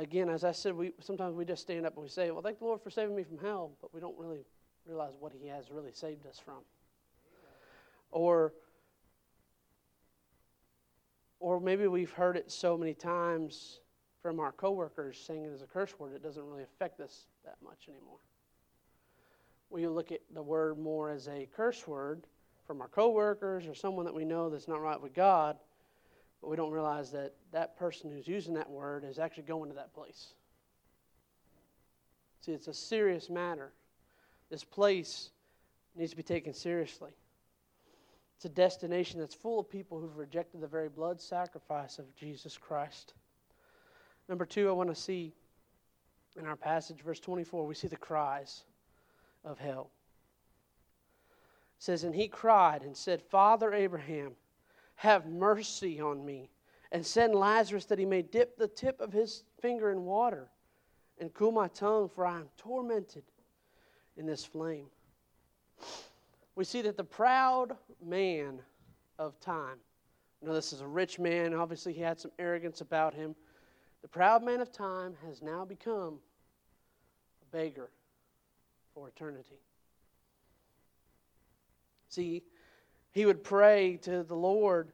again, 0.00 0.28
as 0.28 0.44
I 0.44 0.52
said, 0.52 0.74
we 0.74 0.92
sometimes 1.00 1.34
we 1.34 1.44
just 1.44 1.62
stand 1.62 1.86
up 1.86 1.94
and 1.94 2.02
we 2.02 2.08
say, 2.08 2.30
"Well, 2.30 2.42
thank 2.42 2.58
the 2.58 2.64
Lord 2.64 2.80
for 2.80 2.90
saving 2.90 3.14
me 3.14 3.22
from 3.22 3.38
hell," 3.38 3.76
but 3.80 3.92
we 3.94 4.00
don't 4.00 4.18
really 4.18 4.44
realize 4.86 5.12
what 5.18 5.32
He 5.32 5.46
has 5.46 5.70
really 5.70 5.92
saved 5.92 6.26
us 6.26 6.38
from. 6.38 6.64
Or 8.10 8.54
or 11.38 11.60
maybe 11.60 11.86
we've 11.86 12.12
heard 12.12 12.36
it 12.36 12.50
so 12.50 12.76
many 12.76 12.94
times 12.94 13.80
from 14.22 14.40
our 14.40 14.52
coworkers 14.52 15.18
saying 15.18 15.44
it 15.44 15.52
as 15.52 15.62
a 15.62 15.66
curse 15.66 15.98
word, 15.98 16.14
it 16.14 16.22
doesn't 16.22 16.44
really 16.44 16.62
affect 16.62 17.00
us 17.00 17.26
that 17.44 17.56
much 17.62 17.88
anymore. 17.88 18.18
We 19.70 19.86
look 19.86 20.12
at 20.12 20.20
the 20.34 20.42
word 20.42 20.78
more 20.78 21.10
as 21.10 21.28
a 21.28 21.48
curse 21.54 21.86
word 21.86 22.26
from 22.66 22.80
our 22.80 22.88
coworkers 22.88 23.66
or 23.66 23.74
someone 23.74 24.04
that 24.04 24.14
we 24.14 24.24
know 24.24 24.50
that's 24.50 24.68
not 24.68 24.82
right 24.82 25.00
with 25.00 25.14
God, 25.14 25.56
but 26.40 26.50
we 26.50 26.56
don't 26.56 26.72
realize 26.72 27.10
that 27.12 27.34
that 27.52 27.76
person 27.76 28.10
who's 28.10 28.26
using 28.26 28.54
that 28.54 28.68
word 28.68 29.04
is 29.04 29.18
actually 29.18 29.44
going 29.44 29.70
to 29.70 29.76
that 29.76 29.94
place. 29.94 30.34
See, 32.40 32.52
it's 32.52 32.68
a 32.68 32.74
serious 32.74 33.28
matter. 33.28 33.72
This 34.50 34.64
place 34.64 35.30
needs 35.94 36.10
to 36.10 36.16
be 36.16 36.22
taken 36.22 36.54
seriously. 36.54 37.12
It's 38.36 38.46
a 38.46 38.48
destination 38.48 39.20
that's 39.20 39.34
full 39.34 39.60
of 39.60 39.68
people 39.68 40.00
who've 40.00 40.16
rejected 40.16 40.60
the 40.60 40.66
very 40.66 40.88
blood 40.88 41.20
sacrifice 41.20 41.98
of 41.98 42.14
Jesus 42.16 42.56
Christ. 42.56 43.12
Number 44.30 44.46
two, 44.46 44.70
I 44.70 44.72
want 44.72 44.88
to 44.88 44.94
see 44.94 45.34
in 46.38 46.46
our 46.46 46.56
passage, 46.56 47.02
verse 47.02 47.20
24, 47.20 47.66
we 47.66 47.74
see 47.74 47.88
the 47.88 47.96
cries 47.96 48.62
of 49.44 49.58
hell. 49.58 49.90
It 51.78 51.82
says, 51.82 52.04
And 52.04 52.14
he 52.14 52.28
cried 52.28 52.80
and 52.80 52.96
said, 52.96 53.20
Father 53.20 53.74
Abraham, 53.74 54.32
have 54.94 55.26
mercy 55.26 56.00
on 56.00 56.24
me, 56.24 56.48
and 56.92 57.04
send 57.04 57.34
Lazarus 57.34 57.84
that 57.86 57.98
he 57.98 58.06
may 58.06 58.22
dip 58.22 58.56
the 58.56 58.68
tip 58.68 59.02
of 59.02 59.12
his 59.12 59.42
finger 59.60 59.90
in 59.90 60.06
water 60.06 60.48
and 61.18 61.34
cool 61.34 61.52
my 61.52 61.68
tongue, 61.68 62.08
for 62.08 62.24
I 62.24 62.38
am 62.38 62.48
tormented 62.56 63.24
in 64.16 64.24
this 64.24 64.46
flame 64.46 64.86
we 66.60 66.64
see 66.64 66.82
that 66.82 66.96
the 66.96 67.04
proud 67.04 67.76
man 68.04 68.60
of 69.18 69.38
time, 69.40 69.76
you 70.40 70.48
know, 70.48 70.54
this 70.54 70.74
is 70.74 70.80
a 70.80 70.86
rich 70.86 71.18
man, 71.18 71.54
obviously 71.54 71.92
he 71.92 72.00
had 72.00 72.18
some 72.18 72.30
arrogance 72.38 72.80
about 72.80 73.14
him. 73.14 73.34
The 74.02 74.08
proud 74.08 74.42
man 74.42 74.60
of 74.60 74.72
time 74.72 75.14
has 75.26 75.42
now 75.42 75.64
become 75.64 76.18
a 77.42 77.56
beggar 77.56 77.90
for 78.94 79.08
eternity. 79.08 79.60
See, 82.08 82.42
he 83.12 83.26
would 83.26 83.44
pray 83.44 83.98
to 84.02 84.22
the 84.22 84.34
Lord 84.34 84.92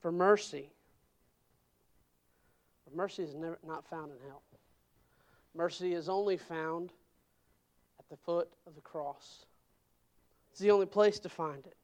for 0.00 0.12
mercy. 0.12 0.70
But 2.84 2.94
mercy 2.94 3.22
is 3.22 3.34
never, 3.34 3.58
not 3.66 3.88
found 3.88 4.10
in 4.12 4.18
hell. 4.28 4.42
Mercy 5.54 5.94
is 5.94 6.08
only 6.08 6.36
found 6.36 6.92
at 7.98 8.08
the 8.08 8.16
foot 8.16 8.48
of 8.66 8.74
the 8.74 8.80
cross. 8.80 9.46
It's 10.50 10.60
the 10.60 10.70
only 10.70 10.86
place 10.86 11.18
to 11.20 11.28
find 11.28 11.66
it. 11.66 11.76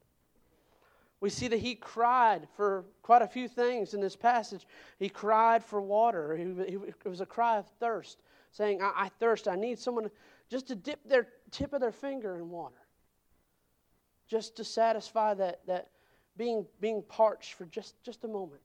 We 1.19 1.29
see 1.29 1.47
that 1.47 1.59
he 1.59 1.75
cried 1.75 2.47
for 2.55 2.85
quite 3.01 3.23
a 3.23 3.27
few 3.27 3.47
things 3.47 3.93
in 3.93 4.01
this 4.01 4.15
passage. 4.15 4.67
He 4.99 5.09
cried 5.09 5.63
for 5.63 5.81
water. 5.81 6.35
He, 6.37 6.43
he, 6.43 6.75
it 6.75 7.05
was 7.05 7.21
a 7.21 7.25
cry 7.25 7.57
of 7.57 7.67
thirst, 7.79 8.19
saying, 8.51 8.81
I, 8.81 8.91
I 8.95 9.09
thirst. 9.19 9.47
I 9.47 9.55
need 9.55 9.79
someone 9.79 10.11
just 10.49 10.67
to 10.67 10.75
dip 10.75 11.03
their 11.07 11.27
tip 11.49 11.73
of 11.73 11.81
their 11.81 11.91
finger 11.91 12.37
in 12.37 12.49
water, 12.49 12.75
just 14.27 14.55
to 14.57 14.63
satisfy 14.63 15.33
that, 15.33 15.65
that 15.65 15.89
being, 16.37 16.65
being 16.79 17.01
parched 17.07 17.53
for 17.53 17.65
just, 17.65 18.01
just 18.03 18.23
a 18.23 18.27
moment. 18.27 18.61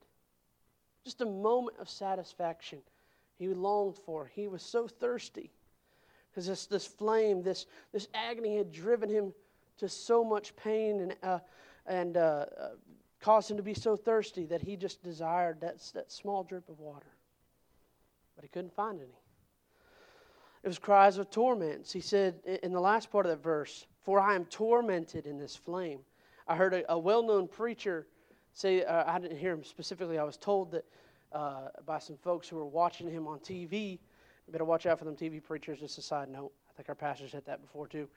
Just 1.04 1.22
a 1.22 1.26
moment 1.26 1.78
of 1.80 1.88
satisfaction 1.88 2.80
he 3.38 3.48
longed 3.48 3.96
for. 3.96 4.30
He 4.32 4.46
was 4.46 4.62
so 4.62 4.86
thirsty 4.86 5.50
because 6.30 6.46
this, 6.46 6.66
this 6.66 6.86
flame, 6.86 7.42
this, 7.42 7.66
this 7.92 8.08
agony 8.14 8.56
had 8.56 8.70
driven 8.70 9.08
him 9.08 9.32
to 9.78 9.88
so 9.88 10.22
much 10.22 10.54
pain 10.54 11.00
and, 11.00 11.16
uh, 11.22 11.38
and 11.86 12.16
uh, 12.16 12.46
uh, 12.60 12.68
caused 13.20 13.50
him 13.50 13.56
to 13.56 13.62
be 13.62 13.74
so 13.74 13.96
thirsty 13.96 14.46
that 14.46 14.62
he 14.62 14.76
just 14.76 15.02
desired 15.02 15.60
that, 15.60 15.78
that 15.94 16.10
small 16.10 16.42
drip 16.42 16.68
of 16.68 16.78
water. 16.80 17.06
But 18.34 18.44
he 18.44 18.48
couldn't 18.48 18.74
find 18.74 19.00
any. 19.00 19.18
It 20.62 20.68
was 20.68 20.78
cries 20.78 21.18
of 21.18 21.30
torments. 21.30 21.92
He 21.92 22.00
said 22.00 22.40
in 22.62 22.72
the 22.72 22.80
last 22.80 23.10
part 23.10 23.26
of 23.26 23.30
that 23.30 23.42
verse, 23.42 23.86
For 24.04 24.20
I 24.20 24.34
am 24.34 24.44
tormented 24.44 25.26
in 25.26 25.38
this 25.38 25.56
flame. 25.56 26.00
I 26.46 26.56
heard 26.56 26.74
a, 26.74 26.92
a 26.92 26.98
well 26.98 27.22
known 27.22 27.48
preacher 27.48 28.06
say, 28.52 28.84
uh, 28.84 29.04
I 29.06 29.18
didn't 29.18 29.38
hear 29.38 29.52
him 29.52 29.64
specifically, 29.64 30.18
I 30.18 30.24
was 30.24 30.36
told 30.36 30.72
that 30.72 30.84
uh, 31.32 31.68
by 31.86 31.98
some 31.98 32.16
folks 32.16 32.48
who 32.48 32.56
were 32.56 32.66
watching 32.66 33.10
him 33.10 33.26
on 33.26 33.38
TV. 33.38 33.98
You 34.46 34.52
better 34.52 34.64
watch 34.64 34.86
out 34.86 34.98
for 34.98 35.04
them 35.04 35.16
TV 35.16 35.42
preachers, 35.42 35.80
just 35.80 35.98
a 35.98 36.02
side 36.02 36.28
note. 36.28 36.52
I 36.68 36.72
think 36.76 36.88
our 36.88 36.94
pastor 36.94 37.28
said 37.28 37.44
that 37.46 37.62
before 37.62 37.86
too. 37.86 38.08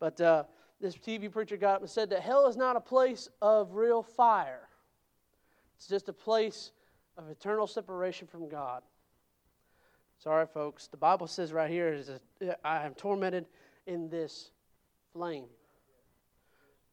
But 0.00 0.20
uh, 0.20 0.44
this 0.80 0.96
TV 0.96 1.30
preacher 1.30 1.56
got 1.56 1.76
up 1.76 1.80
and 1.80 1.90
said 1.90 2.10
that 2.10 2.20
hell 2.20 2.46
is 2.46 2.56
not 2.56 2.76
a 2.76 2.80
place 2.80 3.28
of 3.40 3.74
real 3.74 4.02
fire, 4.02 4.68
it's 5.76 5.86
just 5.86 6.08
a 6.08 6.12
place 6.12 6.72
of 7.16 7.28
eternal 7.30 7.66
separation 7.66 8.26
from 8.26 8.48
God. 8.48 8.82
Sorry, 10.18 10.46
folks. 10.46 10.86
The 10.86 10.96
Bible 10.96 11.26
says 11.26 11.52
right 11.52 11.70
here 11.70 11.92
is 11.92 12.10
I 12.64 12.86
am 12.86 12.94
tormented 12.94 13.46
in 13.86 14.08
this 14.08 14.50
flame. 15.12 15.46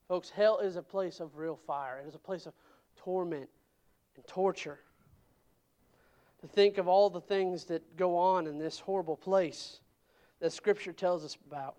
Folks, 0.07 0.29
hell 0.29 0.59
is 0.59 0.75
a 0.75 0.81
place 0.81 1.19
of 1.19 1.37
real 1.37 1.55
fire. 1.55 1.99
It 2.03 2.07
is 2.07 2.15
a 2.15 2.19
place 2.19 2.45
of 2.45 2.53
torment 2.97 3.49
and 4.15 4.27
torture. 4.27 4.79
To 6.41 6.47
think 6.47 6.77
of 6.77 6.87
all 6.87 7.09
the 7.09 7.21
things 7.21 7.65
that 7.65 7.95
go 7.95 8.17
on 8.17 8.47
in 8.47 8.57
this 8.57 8.79
horrible 8.79 9.15
place 9.15 9.79
that 10.39 10.51
Scripture 10.51 10.91
tells 10.91 11.23
us 11.23 11.37
about. 11.47 11.75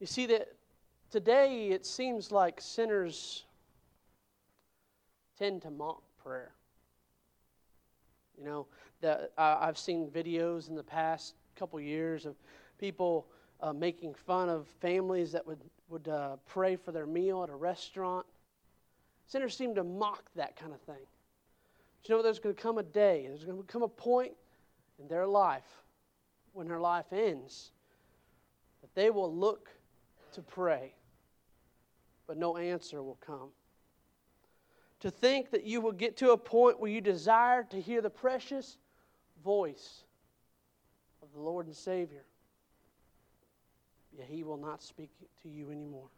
You 0.00 0.06
see, 0.06 0.26
that 0.26 0.48
today 1.10 1.68
it 1.68 1.84
seems 1.84 2.30
like 2.30 2.60
sinners 2.60 3.44
tend 5.38 5.62
to 5.62 5.70
mock 5.70 6.02
prayer. 6.22 6.52
You 8.38 8.44
know, 8.44 8.66
that 9.00 9.32
I've 9.36 9.78
seen 9.78 10.08
videos 10.08 10.68
in 10.68 10.76
the 10.76 10.82
past 10.82 11.34
couple 11.56 11.80
years 11.80 12.26
of 12.26 12.36
people 12.78 13.26
uh, 13.60 13.72
making 13.72 14.14
fun 14.14 14.48
of 14.48 14.68
families 14.80 15.32
that 15.32 15.44
would, 15.44 15.58
would 15.88 16.06
uh, 16.06 16.36
pray 16.46 16.76
for 16.76 16.92
their 16.92 17.06
meal 17.06 17.42
at 17.42 17.50
a 17.50 17.54
restaurant. 17.54 18.24
Sinners 19.26 19.56
seem 19.56 19.74
to 19.74 19.82
mock 19.82 20.24
that 20.36 20.56
kind 20.56 20.72
of 20.72 20.80
thing. 20.82 21.04
But 22.02 22.08
you 22.08 22.14
know, 22.14 22.22
there's 22.22 22.38
going 22.38 22.54
to 22.54 22.60
come 22.60 22.78
a 22.78 22.84
day, 22.84 23.24
there's 23.26 23.44
going 23.44 23.58
to 23.58 23.64
come 23.64 23.82
a 23.82 23.88
point 23.88 24.32
in 25.00 25.08
their 25.08 25.26
life 25.26 25.82
when 26.52 26.68
their 26.68 26.80
life 26.80 27.12
ends 27.12 27.72
that 28.80 28.94
they 28.94 29.10
will 29.10 29.34
look 29.34 29.68
to 30.32 30.42
pray, 30.42 30.94
but 32.26 32.36
no 32.36 32.56
answer 32.56 33.02
will 33.02 33.18
come. 33.24 33.48
To 35.00 35.10
think 35.10 35.50
that 35.50 35.64
you 35.64 35.80
will 35.80 35.92
get 35.92 36.16
to 36.18 36.32
a 36.32 36.36
point 36.36 36.80
where 36.80 36.90
you 36.90 37.00
desire 37.00 37.62
to 37.64 37.80
hear 37.80 38.00
the 38.00 38.10
precious 38.10 38.78
voice 39.44 40.04
of 41.22 41.32
the 41.32 41.40
Lord 41.40 41.66
and 41.66 41.74
Savior, 41.74 42.24
yet 44.16 44.26
He 44.28 44.42
will 44.42 44.56
not 44.56 44.82
speak 44.82 45.10
to 45.42 45.48
you 45.48 45.70
anymore 45.70 46.08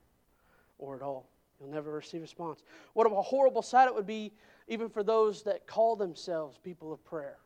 or 0.79 0.97
at 0.97 1.03
all. 1.03 1.29
You'll 1.61 1.71
never 1.71 1.93
receive 1.93 2.21
a 2.21 2.23
response. 2.23 2.63
What 2.95 3.07
a 3.07 3.11
horrible 3.11 3.61
sight 3.61 3.87
it 3.87 3.95
would 3.95 4.07
be, 4.07 4.33
even 4.67 4.89
for 4.89 5.03
those 5.03 5.43
that 5.43 5.67
call 5.67 5.95
themselves 5.95 6.59
people 6.59 6.93
of 6.93 7.05
prayer 7.05 7.37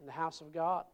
in 0.00 0.06
the 0.06 0.12
house 0.12 0.40
of 0.40 0.52
God. 0.52 0.84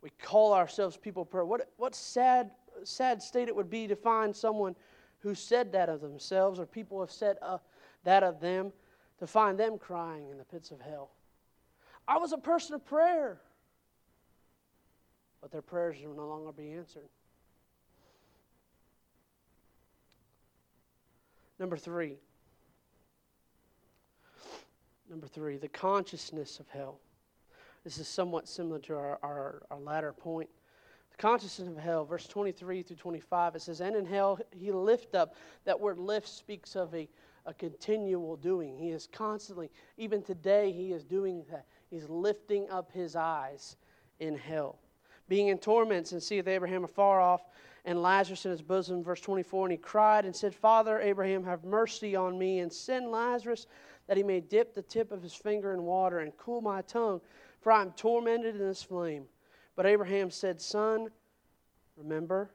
We 0.00 0.10
call 0.22 0.54
ourselves 0.54 0.96
people 0.96 1.22
of 1.22 1.30
prayer. 1.30 1.44
What, 1.44 1.68
what 1.76 1.94
sad 1.94 2.50
sad 2.86 3.22
state 3.22 3.48
it 3.48 3.56
would 3.56 3.70
be 3.70 3.86
to 3.86 3.96
find 3.96 4.34
someone 4.34 4.74
who 5.20 5.34
said 5.34 5.72
that 5.72 5.88
of 5.88 6.00
themselves 6.00 6.58
or 6.58 6.66
people 6.66 7.00
have 7.00 7.10
said 7.10 7.36
uh, 7.42 7.58
that 8.04 8.22
of 8.22 8.40
them, 8.40 8.72
to 9.18 9.26
find 9.26 9.58
them 9.58 9.78
crying 9.78 10.28
in 10.30 10.38
the 10.38 10.44
pits 10.44 10.70
of 10.70 10.80
hell. 10.80 11.10
I 12.06 12.18
was 12.18 12.32
a 12.32 12.38
person 12.38 12.74
of 12.74 12.84
prayer, 12.84 13.40
but 15.40 15.50
their 15.50 15.62
prayers 15.62 15.96
will 16.04 16.14
no 16.14 16.28
longer 16.28 16.52
be 16.52 16.72
answered. 16.72 17.08
Number 21.58 21.76
three. 21.76 22.18
Number 25.08 25.26
three, 25.26 25.56
the 25.56 25.68
consciousness 25.68 26.60
of 26.60 26.68
hell. 26.68 27.00
This 27.84 27.98
is 27.98 28.08
somewhat 28.08 28.48
similar 28.48 28.80
to 28.80 28.94
our, 28.94 29.18
our, 29.22 29.62
our 29.70 29.80
latter 29.80 30.12
point 30.12 30.50
consciousness 31.18 31.68
of 31.68 31.78
hell, 31.78 32.04
verse 32.04 32.26
23 32.26 32.82
through 32.82 32.96
25, 32.96 33.56
it 33.56 33.62
says, 33.62 33.80
And 33.80 33.96
in 33.96 34.04
hell 34.04 34.38
he 34.50 34.70
lift 34.72 35.14
up. 35.14 35.34
That 35.64 35.78
word 35.78 35.98
lift 35.98 36.28
speaks 36.28 36.76
of 36.76 36.94
a, 36.94 37.08
a 37.46 37.54
continual 37.54 38.36
doing. 38.36 38.76
He 38.76 38.90
is 38.90 39.08
constantly, 39.10 39.70
even 39.96 40.22
today, 40.22 40.72
he 40.72 40.92
is 40.92 41.04
doing 41.04 41.44
that. 41.50 41.66
He's 41.90 42.08
lifting 42.08 42.68
up 42.70 42.92
his 42.92 43.16
eyes 43.16 43.76
in 44.20 44.36
hell. 44.36 44.78
Being 45.28 45.48
in 45.48 45.58
torments 45.58 46.12
and 46.12 46.22
seeth 46.22 46.46
Abraham 46.46 46.84
afar 46.84 47.20
off 47.20 47.42
and 47.84 48.02
Lazarus 48.02 48.44
in 48.44 48.50
his 48.50 48.62
bosom, 48.62 49.02
verse 49.02 49.20
24, 49.20 49.66
and 49.66 49.72
he 49.72 49.78
cried 49.78 50.24
and 50.24 50.34
said, 50.34 50.54
Father 50.54 51.00
Abraham, 51.00 51.44
have 51.44 51.64
mercy 51.64 52.16
on 52.16 52.36
me 52.36 52.58
and 52.58 52.72
send 52.72 53.10
Lazarus 53.10 53.66
that 54.08 54.16
he 54.16 54.22
may 54.22 54.40
dip 54.40 54.74
the 54.74 54.82
tip 54.82 55.12
of 55.12 55.22
his 55.22 55.34
finger 55.34 55.72
in 55.72 55.82
water 55.82 56.20
and 56.20 56.36
cool 56.36 56.60
my 56.60 56.82
tongue, 56.82 57.20
for 57.60 57.72
I 57.72 57.82
am 57.82 57.92
tormented 57.92 58.56
in 58.56 58.66
this 58.66 58.82
flame. 58.82 59.26
But 59.76 59.86
Abraham 59.86 60.30
said, 60.30 60.60
Son, 60.60 61.10
remember 61.96 62.50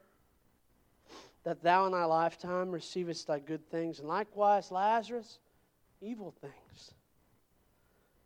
that 1.44 1.62
thou 1.62 1.86
in 1.86 1.92
thy 1.92 2.04
lifetime 2.04 2.70
receivest 2.70 3.26
thy 3.28 3.38
good 3.38 3.68
things, 3.70 4.00
and 4.00 4.08
likewise 4.08 4.70
Lazarus 4.70 5.38
evil 6.00 6.34
things. 6.40 6.94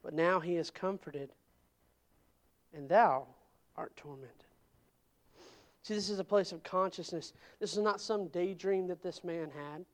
But 0.03 0.15
now 0.15 0.41
he 0.41 0.57
is 0.57 0.71
comforted, 0.71 1.31
and 2.75 2.89
thou 2.89 3.27
art 3.77 3.95
tormented. 3.97 4.33
See, 5.83 5.95
this 5.95 6.11
is 6.11 6.19
a 6.19 6.25
place 6.25 6.53
of 6.53 6.63
consciousness. 6.63 7.33
This 7.61 7.73
is 7.73 7.83
not 7.83 8.01
some 8.01 8.29
daydream 8.29 8.89
that 8.89 9.03
this 9.03 9.23
man 9.23 9.51
had. 9.51 9.85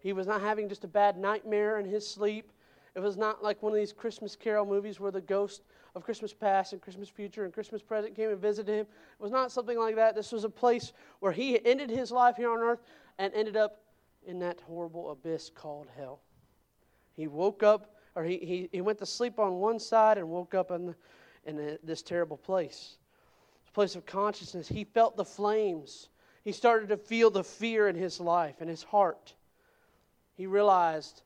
He 0.00 0.12
was 0.12 0.26
not 0.26 0.40
having 0.40 0.68
just 0.68 0.84
a 0.84 0.88
bad 0.88 1.18
nightmare 1.18 1.78
in 1.78 1.86
his 1.86 2.06
sleep. 2.06 2.50
It 2.94 3.00
was 3.00 3.16
not 3.16 3.42
like 3.42 3.62
one 3.62 3.72
of 3.72 3.76
these 3.78 3.92
Christmas 3.92 4.34
carol 4.34 4.66
movies 4.66 4.98
where 4.98 5.10
the 5.10 5.20
ghost 5.20 5.62
of 5.96 6.04
Christmas 6.04 6.34
past 6.34 6.74
and 6.74 6.82
Christmas 6.82 7.08
future 7.08 7.44
and 7.44 7.54
Christmas 7.54 7.80
present 7.80 8.14
came 8.14 8.28
and 8.28 8.38
visited 8.38 8.70
him. 8.70 8.80
It 8.80 9.22
was 9.22 9.32
not 9.32 9.50
something 9.50 9.78
like 9.78 9.96
that. 9.96 10.14
This 10.14 10.30
was 10.30 10.44
a 10.44 10.50
place 10.50 10.92
where 11.20 11.32
he 11.32 11.64
ended 11.64 11.88
his 11.88 12.12
life 12.12 12.36
here 12.36 12.52
on 12.52 12.58
earth 12.58 12.82
and 13.18 13.32
ended 13.32 13.56
up 13.56 13.80
in 14.26 14.38
that 14.40 14.60
horrible 14.60 15.10
abyss 15.10 15.50
called 15.50 15.88
hell. 15.96 16.20
He 17.16 17.26
woke 17.26 17.62
up, 17.62 17.96
or 18.14 18.24
he, 18.24 18.36
he, 18.36 18.68
he 18.72 18.82
went 18.82 18.98
to 18.98 19.06
sleep 19.06 19.38
on 19.38 19.54
one 19.54 19.78
side 19.78 20.18
and 20.18 20.28
woke 20.28 20.54
up 20.54 20.70
in, 20.70 20.88
the, 20.88 20.94
in 21.46 21.56
the, 21.56 21.78
this 21.82 22.02
terrible 22.02 22.36
place. 22.36 22.98
This 23.64 23.72
place 23.72 23.96
of 23.96 24.04
consciousness. 24.04 24.68
He 24.68 24.84
felt 24.84 25.16
the 25.16 25.24
flames. 25.24 26.10
He 26.44 26.52
started 26.52 26.90
to 26.90 26.98
feel 26.98 27.30
the 27.30 27.42
fear 27.42 27.88
in 27.88 27.96
his 27.96 28.20
life 28.20 28.56
and 28.60 28.68
his 28.68 28.82
heart. 28.82 29.32
He 30.34 30.46
realized 30.46 31.22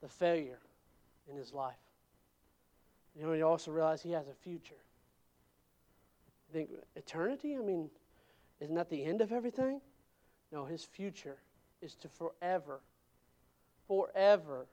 the 0.00 0.08
failure 0.08 0.60
in 1.28 1.36
his 1.36 1.52
life. 1.52 1.74
You 3.16 3.26
know, 3.26 3.32
he 3.32 3.42
also 3.42 3.70
realize 3.70 4.02
he 4.02 4.12
has 4.12 4.28
a 4.28 4.34
future. 4.34 4.74
I 6.50 6.52
think 6.52 6.70
eternity, 6.96 7.56
I 7.56 7.60
mean, 7.60 7.88
isn't 8.60 8.74
that 8.74 8.90
the 8.90 9.04
end 9.04 9.20
of 9.20 9.32
everything? 9.32 9.80
No, 10.52 10.64
his 10.64 10.84
future 10.84 11.36
is 11.80 11.94
to 11.96 12.08
forever, 12.08 12.80
forever 13.86 14.66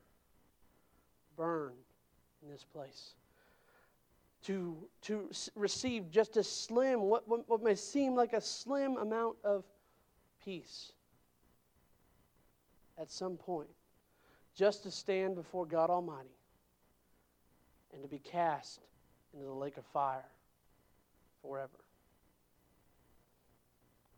burn 1.36 1.74
in 2.44 2.50
this 2.50 2.64
place. 2.64 3.14
To, 4.46 4.76
to 5.04 5.30
receive 5.56 6.10
just 6.10 6.36
a 6.38 6.44
slim, 6.44 7.02
what, 7.02 7.28
what, 7.28 7.48
what 7.48 7.64
may 7.64 7.76
seem 7.76 8.16
like 8.16 8.34
a 8.34 8.42
slim 8.42 8.98
amount 8.98 9.38
of 9.44 9.64
peace 10.44 10.94
at 13.00 13.12
some 13.12 13.38
point, 13.38 13.70
just 14.56 14.82
to 14.84 14.92
stand 14.92 15.36
before 15.36 15.66
God 15.68 15.92
Almighty 15.92 16.30
and 17.94 18.02
to 18.02 18.08
be 18.08 18.20
cast 18.20 18.80
into 19.34 19.46
the 19.46 19.54
lake 19.54 19.78
of 19.78 19.86
fire 19.86 20.26
forever. 21.42 21.70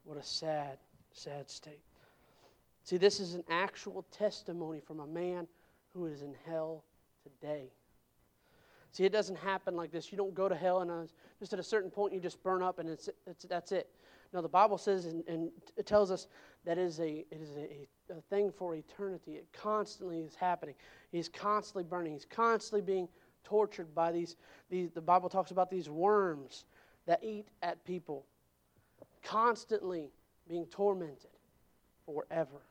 What 0.04 0.18
a 0.18 0.24
sad, 0.24 0.78
sad 1.14 1.50
state. 1.50 1.80
See, 2.84 2.98
this 2.98 3.20
is 3.20 3.34
an 3.34 3.44
actual 3.50 4.06
testimony 4.12 4.82
from 4.82 5.00
a 5.00 5.08
man 5.08 5.48
who 5.94 6.06
is 6.08 6.22
in 6.22 6.34
hell 6.46 6.84
today. 7.24 7.72
See, 8.92 9.06
it 9.06 9.12
doesn't 9.12 9.38
happen 9.38 9.76
like 9.76 9.92
this. 9.92 10.12
You 10.12 10.18
don't 10.18 10.36
go 10.36 10.50
to 10.50 10.56
hell 10.56 10.82
and 10.82 10.92
uh, 10.92 11.06
just 11.40 11.54
at 11.54 11.60
a 11.60 11.64
certain 11.64 11.90
point 11.90 12.14
you 12.14 12.20
just 12.20 12.44
burn 12.44 12.62
up 12.62 12.80
and 12.80 12.90
it's, 12.90 13.10
it's, 13.26 13.46
that's 13.46 13.72
it. 13.72 13.90
No, 14.34 14.42
the 14.42 14.50
Bible 14.50 14.78
says 14.78 15.06
and, 15.06 15.24
and 15.28 15.52
it 15.78 15.86
tells 15.86 16.12
us 16.12 16.28
that 16.66 16.78
is 16.78 17.00
a, 17.00 17.26
it 17.32 17.40
is 17.42 17.58
a, 17.58 17.88
a 18.16 18.22
thing 18.30 18.52
for 18.52 18.76
eternity. 18.76 19.34
It 19.34 19.48
constantly 19.54 20.20
is 20.20 20.36
happening. 20.36 20.76
He's 21.12 21.30
constantly 21.30 21.84
burning. 21.84 22.14
He's 22.14 22.26
constantly 22.26 22.82
being 22.82 23.08
tortured 23.44 23.94
by 23.94 24.12
these, 24.12 24.36
these 24.70 24.92
the 24.92 25.02
Bible 25.02 25.30
talks 25.30 25.52
about 25.52 25.70
these 25.70 25.90
worms 25.90 26.66
that 27.06 27.24
eat 27.24 27.48
at 27.62 27.84
people, 27.86 28.26
constantly 29.24 30.10
being 30.48 30.66
tormented 30.68 31.30
forever. 32.06 32.62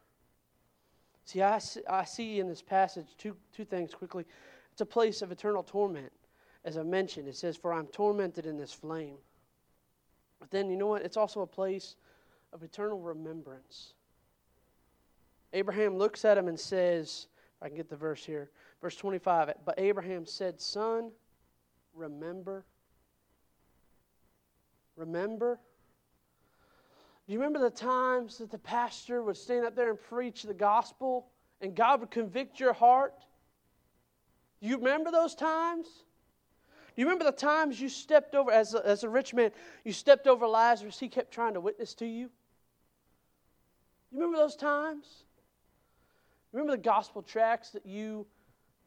See, 1.25 1.43
I, 1.43 1.61
I 1.89 2.05
see 2.05 2.41
in 2.41 2.49
this 2.49 2.63
passage 2.63 3.07
two, 3.17 3.37
two 3.55 3.65
things 3.65 3.95
quickly. 3.95 4.25
It's 4.73 4.81
a 4.81 4.87
place 4.87 5.23
of 5.23 5.31
eternal 5.31 5.63
torment. 5.63 6.13
As 6.65 6.77
I 6.77 6.83
mentioned, 6.83 7.29
it 7.29 7.37
says, 7.37 7.57
For 7.57 7.73
I'm 7.73 7.87
tormented 7.87 8.47
in 8.47 8.57
this 8.57 8.73
flame. 8.73 9.17
But 10.41 10.51
then, 10.51 10.71
you 10.71 10.77
know 10.77 10.89
what? 10.89 11.03
It's 11.03 11.17
also 11.17 11.43
a 11.43 11.47
place 11.47 11.97
of 12.53 12.63
eternal 12.63 13.01
remembrance. 13.01 13.95
Abraham 15.53 15.97
looks 15.97 16.25
at 16.25 16.39
him 16.39 16.49
and 16.49 16.59
says, 16.59 17.27
I 17.63 17.69
can 17.69 17.77
get 17.77 17.89
the 17.89 17.97
verse 17.97 18.25
here. 18.25 18.51
Verse 18.81 18.97
25 18.97 19.55
But 19.65 19.79
Abraham 19.79 20.27
said, 20.27 20.61
Son, 20.61 21.11
remember. 21.95 22.65
Remember. 24.97 25.61
Do 27.27 27.33
you 27.33 27.39
remember 27.39 27.61
the 27.61 27.71
times 27.71 28.39
that 28.39 28.51
the 28.51 28.59
pastor 28.59 29.23
would 29.23 29.37
stand 29.37 29.65
up 29.65 29.77
there 29.77 29.91
and 29.91 30.01
preach 30.01 30.43
the 30.43 30.55
gospel 30.55 31.29
and 31.61 31.75
God 31.75 32.01
would 32.01 32.11
convict 32.11 32.59
your 32.59 32.73
heart? 32.73 33.15
Do 34.61 34.69
you 34.69 34.77
remember 34.77 35.11
those 35.13 35.35
times? 35.35 35.87
Do 36.95 37.01
you 37.01 37.07
remember 37.07 37.25
the 37.25 37.33
times 37.33 37.81
you 37.81 37.89
stepped 37.89 38.35
over, 38.35 38.51
as 38.51 38.75
a, 38.75 38.87
as 38.87 39.05
a 39.05 39.09
rich 39.09 39.33
man, 39.33 39.53
you 39.85 39.93
stepped 39.93 40.27
over 40.27 40.47
Lazarus, 40.47 40.99
he 40.99 41.09
kept 41.09 41.33
trying 41.33 41.55
to 41.55 41.61
witness 41.61 41.95
to 41.95 42.07
you? 42.07 42.29
You 44.11 44.19
remember 44.19 44.37
those 44.37 44.57
times? 44.57 45.25
Remember 46.53 46.73
the 46.73 46.83
gospel 46.83 47.23
tracts 47.23 47.71
that 47.71 47.87
you 47.87 48.27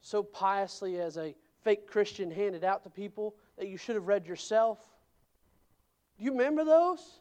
so 0.01 0.21
piously, 0.21 0.99
as 0.99 1.17
a 1.17 1.33
fake 1.63 1.87
Christian, 1.87 2.29
handed 2.29 2.63
out 2.63 2.83
to 2.83 2.91
people 2.91 3.35
that 3.57 3.67
you 3.67 3.75
should 3.75 3.95
have 3.95 4.07
read 4.07 4.27
yourself? 4.27 4.77
Do 6.17 6.25
you 6.25 6.31
remember 6.31 6.63
those? 6.63 7.19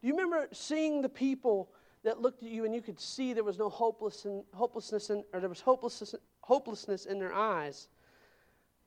Do 0.00 0.06
you 0.06 0.14
remember 0.14 0.46
seeing 0.52 1.02
the 1.02 1.08
people 1.08 1.70
that 2.04 2.20
looked 2.20 2.44
at 2.44 2.50
you 2.50 2.64
and 2.64 2.74
you 2.74 2.80
could 2.80 3.00
see 3.00 3.32
there 3.32 3.42
was 3.42 3.58
no 3.58 3.68
hopeless 3.68 4.26
and, 4.26 4.44
hopelessness 4.54 5.10
in, 5.10 5.24
or 5.32 5.40
there 5.40 5.48
was 5.48 5.60
hopelessness, 5.60 6.14
hopelessness 6.40 7.06
in 7.06 7.18
their 7.18 7.32
eyes? 7.32 7.88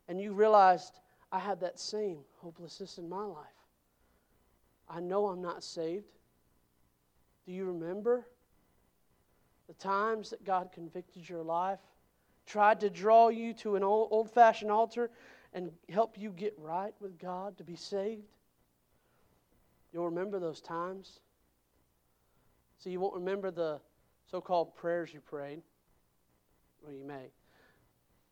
And 0.08 0.22
you 0.22 0.32
realized, 0.34 1.00
I 1.34 1.40
had 1.40 1.60
that 1.60 1.80
same 1.80 2.20
hopelessness 2.38 2.98
in 2.98 3.10
my 3.10 3.26
life. 3.26 3.46
I 4.90 5.02
know 5.02 5.28
I'm 5.28 5.42
not 5.42 5.66
saved. 5.66 6.06
Do 7.46 7.52
you 7.52 7.66
remember? 7.66 8.26
The 9.68 9.74
times 9.74 10.30
that 10.30 10.44
God 10.44 10.70
convicted 10.74 11.28
your 11.28 11.44
life, 11.44 11.80
tried 12.46 12.80
to 12.82 12.90
draw 12.90 13.30
you 13.30 13.54
to 13.56 13.76
an 13.76 13.84
old 13.84 14.30
fashioned 14.32 14.72
altar 14.72 15.10
and 15.54 15.72
help 15.90 16.18
you 16.18 16.32
get 16.32 16.54
right 16.58 16.94
with 17.00 17.18
God 17.18 17.58
to 17.58 17.64
be 17.64 17.76
saved? 17.76 18.24
You'll 19.92 20.06
remember 20.06 20.40
those 20.40 20.62
times. 20.62 21.20
So 22.78 22.90
you 22.90 23.00
won't 23.00 23.16
remember 23.16 23.50
the 23.50 23.80
so 24.30 24.42
called 24.42 24.76
prayers 24.76 25.14
you 25.14 25.22
prayed. 25.22 25.62
Well, 26.84 26.94
you 26.94 27.06
may. 27.06 27.32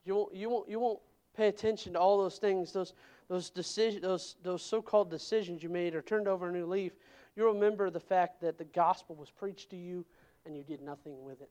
You 0.06 0.15
won't, 0.15 0.36
you, 0.36 0.50
won't, 0.50 0.69
you 0.69 0.80
won't 0.80 1.00
pay 1.36 1.48
attention 1.48 1.93
to 1.93 2.00
all 2.00 2.17
those 2.17 2.38
things, 2.38 2.72
those, 2.72 2.93
those, 3.30 3.50
decision, 3.50 4.02
those, 4.02 4.36
those 4.43 4.62
so 4.62 4.82
called 4.82 5.10
decisions 5.10 5.63
you 5.63 5.69
made 5.69 5.96
or 5.96 6.02
turned 6.02 6.28
over 6.28 6.50
a 6.50 6.52
new 6.52 6.65
leaf. 6.65 6.93
You'll 7.36 7.54
remember 7.54 7.89
the 7.89 8.00
fact 8.00 8.41
that 8.41 8.58
the 8.58 8.65
gospel 8.65 9.15
was 9.15 9.32
preached 9.32 9.69
to 9.72 9.76
you 9.76 10.06
and 10.46 10.56
you 10.56 10.64
did 10.64 10.82
nothing 10.82 11.24
with 11.24 11.42
it. 11.42 11.50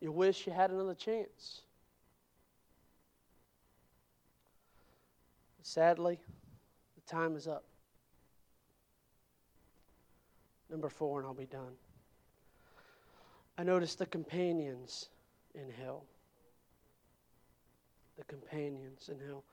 You 0.00 0.10
wish 0.10 0.46
you 0.46 0.52
had 0.52 0.70
another 0.70 0.94
chance. 0.94 1.60
Sadly, 5.62 6.18
the 6.96 7.10
time 7.10 7.36
is 7.36 7.46
up. 7.46 7.64
Number 10.68 10.88
four, 10.88 11.18
and 11.20 11.26
I'll 11.26 11.34
be 11.34 11.46
done. 11.46 11.72
I 13.56 13.62
noticed 13.62 13.98
the 13.98 14.06
companions 14.06 15.08
in 15.54 15.70
hell. 15.70 16.04
The 18.18 18.24
companions 18.24 19.08
in 19.08 19.18
hell. 19.26 19.44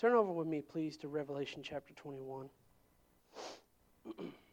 Turn 0.00 0.14
over 0.14 0.32
with 0.32 0.46
me, 0.46 0.62
please, 0.62 0.96
to 0.98 1.08
Revelation 1.08 1.62
chapter 1.62 1.92
21. 1.94 2.48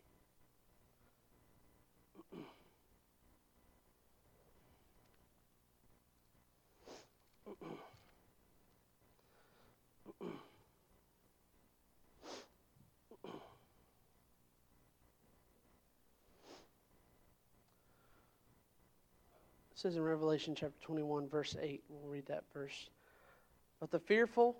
It 19.77 19.81
says 19.81 19.95
in 19.95 20.01
Revelation 20.01 20.55
chapter 20.55 20.75
21, 20.81 21.29
verse 21.29 21.55
8, 21.61 21.83
we'll 21.87 22.11
read 22.11 22.25
that 22.25 22.45
verse. 22.51 22.89
But 23.79 23.91
the 23.91 23.99
fearful 23.99 24.57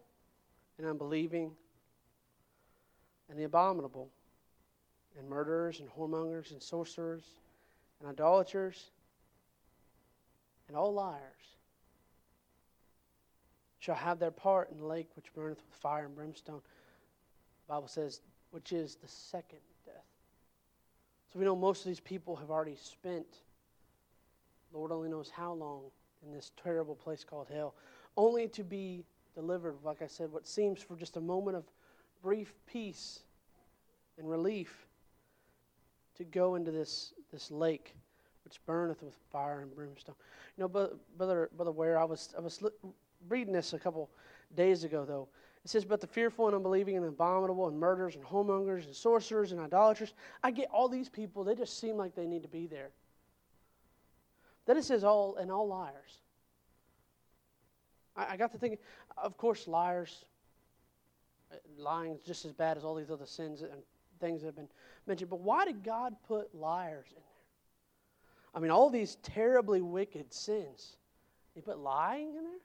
and 0.78 0.86
unbelieving 0.86 1.54
and 3.28 3.40
the 3.40 3.46
abominable 3.46 4.10
and 5.18 5.28
murderers 5.28 5.80
and 5.80 5.90
whoremongers 5.90 6.52
and 6.52 6.62
sorcerers 6.62 7.24
and 8.00 8.08
idolaters 8.08 8.92
and 10.68 10.78
all 10.78 10.94
liars 10.94 11.24
shall 13.80 13.96
have 13.96 14.20
their 14.20 14.30
part 14.30 14.70
in 14.70 14.78
the 14.78 14.86
lake 14.86 15.08
which 15.16 15.34
burneth 15.34 15.64
with 15.68 15.80
fire 15.80 16.06
and 16.06 16.16
brimstone. 16.16 16.62
The 17.66 17.74
Bible 17.74 17.88
says, 17.88 18.22
which 18.52 18.72
is 18.72 18.98
the 18.98 19.08
second 19.08 19.62
death. 19.84 19.96
So 21.34 21.40
we 21.40 21.46
know 21.46 21.56
most 21.56 21.80
of 21.80 21.88
these 21.88 22.00
people 22.00 22.36
have 22.36 22.52
already 22.52 22.76
spent, 22.76 23.26
Lord 24.74 24.92
only 24.92 25.10
knows 25.10 25.30
how 25.30 25.54
long, 25.54 25.84
in 26.26 26.34
this 26.34 26.52
terrible 26.62 26.96
place 26.96 27.24
called 27.24 27.48
hell, 27.52 27.76
only 28.16 28.48
to 28.50 28.64
be 28.64 29.04
delivered, 29.36 29.76
like 29.84 30.02
I 30.02 30.08
said, 30.08 30.32
what 30.32 30.48
seems 30.48 30.82
for 30.82 30.96
just 30.96 31.18
a 31.18 31.22
moment 31.22 31.58
of 31.58 31.64
brief 32.22 32.54
peace 32.66 33.20
and 34.18 34.30
relief 34.30 34.88
to 36.16 36.24
go 36.24 36.56
into 36.56 36.72
this, 36.72 37.14
this 37.32 37.52
lake 37.52 37.96
which 38.44 38.66
burneth 38.66 39.04
with 39.04 39.14
fire 39.30 39.60
and 39.60 39.76
brimstone. 39.76 40.16
You 40.58 40.64
know, 40.64 40.68
brother, 41.18 41.50
brother 41.56 41.72
Ware, 41.72 42.00
I 42.00 42.06
was, 42.06 42.34
I 42.38 42.40
was 42.40 42.64
reading 43.28 43.54
this 43.54 43.74
a 43.74 43.80
couple 43.80 44.10
days 44.56 44.84
ago, 44.84 45.06
though. 45.06 45.28
It 45.66 45.70
says, 45.70 45.84
But 45.84 46.00
the 46.00 46.08
fearful 46.08 46.48
and 46.48 46.56
unbelieving 46.56 46.96
and 46.96 47.06
abominable 47.06 47.68
and 47.68 47.78
murderers 47.78 48.16
and 48.16 48.24
whoremongers 48.24 48.86
and 48.86 48.96
sorcerers 48.96 49.52
and 49.52 49.60
idolaters, 49.60 50.14
I 50.44 50.52
get 50.52 50.70
all 50.72 50.88
these 50.88 51.10
people, 51.10 51.44
they 51.44 51.56
just 51.56 51.78
seem 51.78 51.98
like 51.98 52.16
they 52.16 52.26
need 52.26 52.44
to 52.44 52.48
be 52.48 52.68
there. 52.68 52.92
Then 54.68 54.78
it 54.78 54.84
says, 54.84 55.04
all 55.04 55.38
and 55.38 55.50
all 55.50 55.68
liars. 55.68 56.20
I, 58.16 58.34
I 58.34 58.38
got 58.38 58.52
to 58.52 58.58
thinking, 58.58 58.80
of 59.18 59.38
course, 59.38 59.68
liars, 59.68 60.26
uh, 61.52 61.56
lying 61.78 62.12
is 62.12 62.22
just 62.22 62.46
as 62.46 62.52
bad 62.52 62.78
as 62.78 62.84
all 62.84 62.94
these 62.94 63.10
other 63.10 63.26
sins 63.26 63.62
and 63.62 63.82
things 64.20 64.42
that 64.42 64.48
have 64.48 64.56
been 64.58 64.68
mentioned. 65.08 65.30
But 65.30 65.40
why 65.40 65.66
did 65.66 65.84
God 65.84 66.16
put 66.28 66.54
liars 66.54 67.08
in 67.10 67.16
there? 67.16 67.24
I 68.54 68.60
mean, 68.60 68.70
all 68.70 68.90
these 68.90 69.16
terribly 69.24 69.82
wicked 69.82 70.34
sins. 70.34 70.98
He 71.56 71.62
put 71.62 71.80
lying 71.80 72.36
in 72.36 72.44
there? 72.44 72.62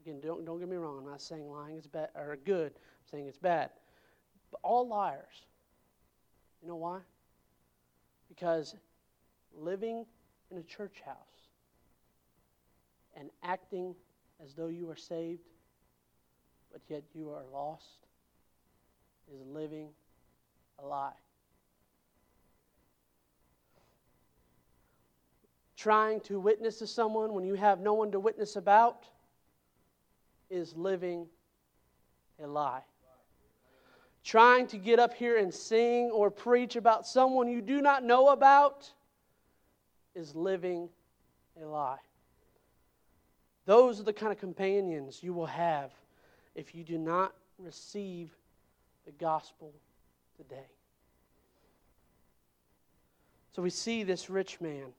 Again, 0.00 0.20
don't, 0.20 0.44
don't 0.44 0.60
get 0.60 0.68
me 0.68 0.76
wrong. 0.76 0.98
I'm 0.98 1.10
not 1.10 1.20
saying 1.20 1.50
lying 1.50 1.76
is 1.76 1.86
bad 1.88 2.10
or 2.14 2.38
good. 2.44 2.72
I'm 2.76 3.10
saying 3.10 3.26
it's 3.26 3.38
bad. 3.38 3.70
But 4.52 4.60
all 4.62 4.86
liars. 4.86 5.46
You 6.62 6.68
know 6.68 6.76
why? 6.76 7.00
Because 8.28 8.76
living 9.56 10.06
in 10.50 10.58
a 10.58 10.62
church 10.62 11.02
house 11.04 11.16
and 13.16 13.30
acting 13.42 13.94
as 14.42 14.54
though 14.54 14.68
you 14.68 14.88
are 14.90 14.96
saved, 14.96 15.42
but 16.72 16.80
yet 16.88 17.02
you 17.14 17.30
are 17.30 17.42
lost, 17.52 18.06
is 19.32 19.40
living 19.46 19.88
a 20.82 20.86
lie. 20.86 21.12
Trying 25.76 26.20
to 26.20 26.40
witness 26.40 26.78
to 26.78 26.86
someone 26.86 27.34
when 27.34 27.44
you 27.44 27.54
have 27.54 27.80
no 27.80 27.94
one 27.94 28.10
to 28.12 28.20
witness 28.20 28.56
about 28.56 29.04
is 30.50 30.74
living 30.76 31.26
a 32.42 32.46
lie. 32.46 32.82
Trying 34.24 34.66
to 34.68 34.76
get 34.76 34.98
up 34.98 35.14
here 35.14 35.38
and 35.38 35.52
sing 35.52 36.10
or 36.10 36.30
preach 36.30 36.76
about 36.76 37.06
someone 37.06 37.48
you 37.48 37.60
do 37.60 37.80
not 37.80 38.04
know 38.04 38.28
about 38.28 38.92
is 40.18 40.34
living 40.34 40.88
a 41.62 41.64
lie. 41.64 41.98
Those 43.64 44.00
are 44.00 44.04
the 44.04 44.12
kind 44.12 44.32
of 44.32 44.38
companions 44.38 45.22
you 45.22 45.32
will 45.32 45.46
have 45.46 45.90
if 46.54 46.74
you 46.74 46.84
do 46.84 46.98
not 46.98 47.34
receive 47.58 48.30
the 49.06 49.12
gospel 49.12 49.72
today. 50.36 50.68
So 53.54 53.62
we 53.62 53.70
see 53.70 54.02
this 54.02 54.28
rich 54.28 54.60
man. 54.60 54.92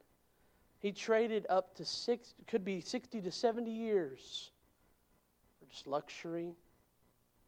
He 0.79 0.91
traded 0.91 1.45
up 1.49 1.75
to 1.75 1.86
six, 1.86 2.34
could 2.47 2.63
be 2.63 2.82
60 2.82 3.21
to 3.21 3.32
70 3.32 3.69
years 3.69 4.51
just 5.69 5.88
luxury, 5.88 6.51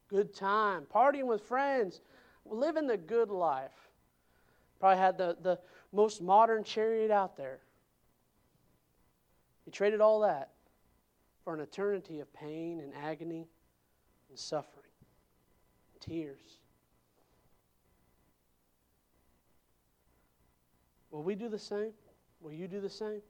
good 0.10 0.34
time, 0.34 0.86
partying 0.94 1.26
with 1.26 1.42
friends, 1.42 2.02
living 2.46 2.88
the 2.88 2.98
good 2.98 3.30
life. 3.30 3.90
Probably 4.80 4.98
had 4.98 5.18
the, 5.18 5.38
the 5.42 5.60
most 5.92 6.22
modern 6.22 6.64
chariot 6.64 7.12
out 7.12 7.38
there. 7.38 7.60
He 9.66 9.72
traded 9.72 10.02
all 10.02 10.22
that 10.22 10.52
for 11.44 11.54
an 11.54 11.60
eternity 11.60 12.20
of 12.20 12.34
pain 12.34 12.80
and 12.80 12.94
agony 13.04 13.48
and 14.30 14.40
suffering, 14.40 14.92
and 15.94 16.02
tears. 16.02 16.60
Will 21.10 21.24
we 21.24 21.36
do 21.36 21.50
the 21.50 21.60
same? 21.60 21.92
Will 22.40 22.54
you 22.54 22.68
do 22.68 22.80
the 22.80 22.90
same? 22.90 23.22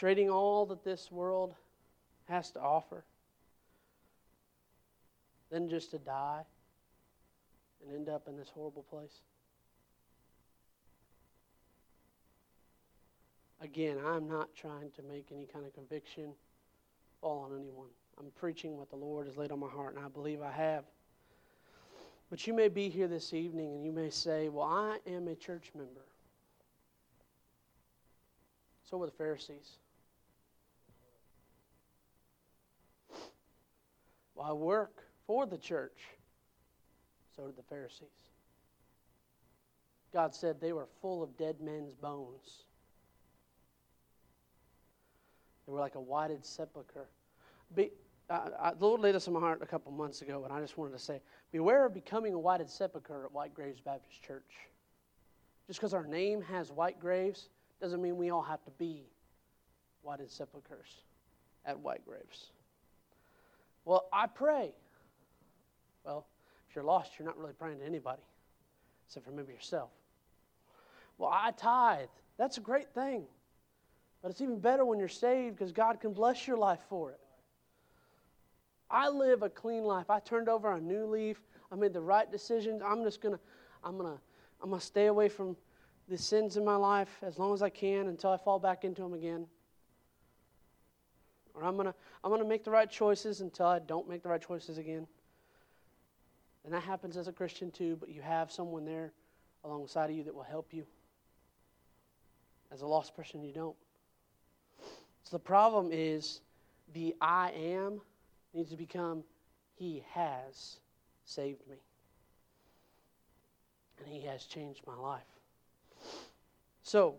trading 0.00 0.30
all 0.30 0.64
that 0.64 0.82
this 0.82 1.12
world 1.12 1.54
has 2.26 2.50
to 2.50 2.58
offer, 2.58 3.04
then 5.50 5.68
just 5.68 5.90
to 5.90 5.98
die 5.98 6.42
and 7.82 7.94
end 7.94 8.08
up 8.08 8.28
in 8.28 8.36
this 8.36 8.48
horrible 8.54 8.82
place? 8.82 9.20
Again, 13.60 13.98
I'm 14.04 14.26
not 14.26 14.54
trying 14.54 14.90
to 14.92 15.02
make 15.02 15.28
any 15.32 15.46
kind 15.46 15.66
of 15.66 15.74
conviction 15.74 16.32
fall 17.20 17.46
on 17.50 17.58
anyone. 17.58 17.88
I'm 18.18 18.30
preaching 18.38 18.76
what 18.76 18.90
the 18.90 18.96
Lord 18.96 19.26
has 19.26 19.36
laid 19.36 19.52
on 19.52 19.60
my 19.60 19.68
heart, 19.68 19.96
and 19.96 20.04
I 20.04 20.08
believe 20.08 20.40
I 20.40 20.50
have. 20.50 20.84
But 22.30 22.46
you 22.46 22.54
may 22.54 22.68
be 22.68 22.88
here 22.88 23.08
this 23.08 23.34
evening 23.34 23.74
and 23.74 23.84
you 23.84 23.90
may 23.92 24.08
say, 24.08 24.48
Well, 24.48 24.66
I 24.66 24.98
am 25.06 25.26
a 25.26 25.34
church 25.34 25.72
member. 25.74 26.06
So 28.88 28.96
were 28.96 29.06
the 29.06 29.12
Pharisees. 29.12 29.78
Well, 34.34 34.46
I 34.46 34.52
work 34.52 35.04
for 35.26 35.44
the 35.46 35.58
church. 35.58 35.98
So 37.40 37.46
did 37.46 37.56
the 37.56 37.62
Pharisees. 37.62 38.08
God 40.12 40.34
said 40.34 40.60
they 40.60 40.74
were 40.74 40.86
full 41.00 41.22
of 41.22 41.38
dead 41.38 41.56
men's 41.62 41.94
bones. 41.94 42.64
They 45.66 45.72
were 45.72 45.78
like 45.78 45.94
a 45.94 46.00
whited 46.00 46.44
sepulchre. 46.44 47.08
Be, 47.74 47.92
the 48.28 48.74
Lord 48.78 49.00
laid 49.00 49.14
this 49.14 49.26
in 49.26 49.32
my 49.32 49.40
heart 49.40 49.60
a 49.62 49.66
couple 49.66 49.90
months 49.90 50.20
ago, 50.20 50.44
and 50.44 50.52
I 50.52 50.60
just 50.60 50.76
wanted 50.76 50.92
to 50.92 50.98
say 50.98 51.22
beware 51.50 51.86
of 51.86 51.94
becoming 51.94 52.34
a 52.34 52.38
whited 52.38 52.68
sepulchre 52.68 53.24
at 53.24 53.32
White 53.32 53.54
Graves 53.54 53.80
Baptist 53.80 54.22
Church. 54.22 54.52
Just 55.66 55.80
because 55.80 55.94
our 55.94 56.06
name 56.06 56.42
has 56.42 56.70
white 56.70 57.00
graves 57.00 57.48
doesn't 57.80 58.02
mean 58.02 58.18
we 58.18 58.28
all 58.30 58.42
have 58.42 58.62
to 58.64 58.70
be 58.72 59.04
whited 60.02 60.30
sepulchres 60.30 61.04
at 61.64 61.78
White 61.78 62.04
Graves. 62.04 62.50
Well, 63.86 64.08
I 64.12 64.26
pray. 64.26 64.72
Well, 66.04 66.26
if 66.70 66.76
you're 66.76 66.84
lost, 66.84 67.18
you're 67.18 67.26
not 67.26 67.36
really 67.36 67.52
praying 67.52 67.80
to 67.80 67.84
anybody, 67.84 68.22
except 69.06 69.26
for 69.26 69.32
maybe 69.32 69.52
yourself. 69.52 69.90
Well, 71.18 71.30
I 71.32 71.50
tithe. 71.50 72.08
That's 72.38 72.58
a 72.58 72.60
great 72.60 72.88
thing. 72.94 73.24
But 74.22 74.30
it's 74.30 74.40
even 74.40 74.60
better 74.60 74.84
when 74.84 74.98
you're 74.98 75.08
saved 75.08 75.56
because 75.56 75.72
God 75.72 76.00
can 76.00 76.12
bless 76.12 76.46
your 76.46 76.56
life 76.56 76.80
for 76.88 77.10
it. 77.10 77.20
I 78.90 79.08
live 79.08 79.42
a 79.42 79.50
clean 79.50 79.84
life. 79.84 80.10
I 80.10 80.20
turned 80.20 80.48
over 80.48 80.72
a 80.72 80.80
new 80.80 81.06
leaf. 81.06 81.40
I 81.72 81.74
made 81.74 81.92
the 81.92 82.00
right 82.00 82.30
decisions. 82.30 82.82
I'm 82.84 83.02
just 83.02 83.20
gonna, 83.20 83.40
I'm 83.82 83.96
gonna, 83.96 84.18
I'm 84.62 84.70
gonna 84.70 84.80
stay 84.80 85.06
away 85.06 85.28
from 85.28 85.56
the 86.08 86.18
sins 86.18 86.56
in 86.56 86.64
my 86.64 86.76
life 86.76 87.10
as 87.22 87.38
long 87.38 87.52
as 87.52 87.62
I 87.62 87.68
can 87.68 88.08
until 88.08 88.30
I 88.30 88.36
fall 88.36 88.58
back 88.58 88.84
into 88.84 89.02
them 89.02 89.14
again 89.14 89.46
or 91.54 91.64
I'm 91.64 91.76
gonna 91.76 91.94
I'm 92.24 92.30
gonna 92.30 92.44
make 92.44 92.64
the 92.64 92.70
right 92.70 92.90
choices 92.90 93.40
until 93.40 93.66
I 93.66 93.78
don't 93.78 94.08
make 94.08 94.22
the 94.22 94.28
right 94.28 94.40
choices 94.40 94.78
again. 94.78 95.06
And 96.64 96.74
that 96.74 96.82
happens 96.82 97.16
as 97.16 97.28
a 97.28 97.32
Christian 97.32 97.70
too, 97.70 97.96
but 97.98 98.10
you 98.10 98.20
have 98.22 98.52
someone 98.52 98.84
there 98.84 99.12
alongside 99.64 100.10
of 100.10 100.16
you 100.16 100.24
that 100.24 100.34
will 100.34 100.42
help 100.42 100.72
you. 100.72 100.84
As 102.72 102.82
a 102.82 102.86
lost 102.86 103.16
person, 103.16 103.42
you 103.42 103.52
don't. 103.52 103.76
So 105.24 105.36
the 105.36 105.38
problem 105.38 105.90
is 105.92 106.40
the 106.92 107.14
I 107.20 107.50
am 107.50 108.00
needs 108.54 108.70
to 108.70 108.76
become 108.76 109.24
He 109.74 110.04
has 110.12 110.78
saved 111.24 111.66
me. 111.68 111.76
And 113.98 114.06
He 114.06 114.26
has 114.26 114.44
changed 114.44 114.82
my 114.86 114.96
life. 114.96 115.22
So, 116.82 117.16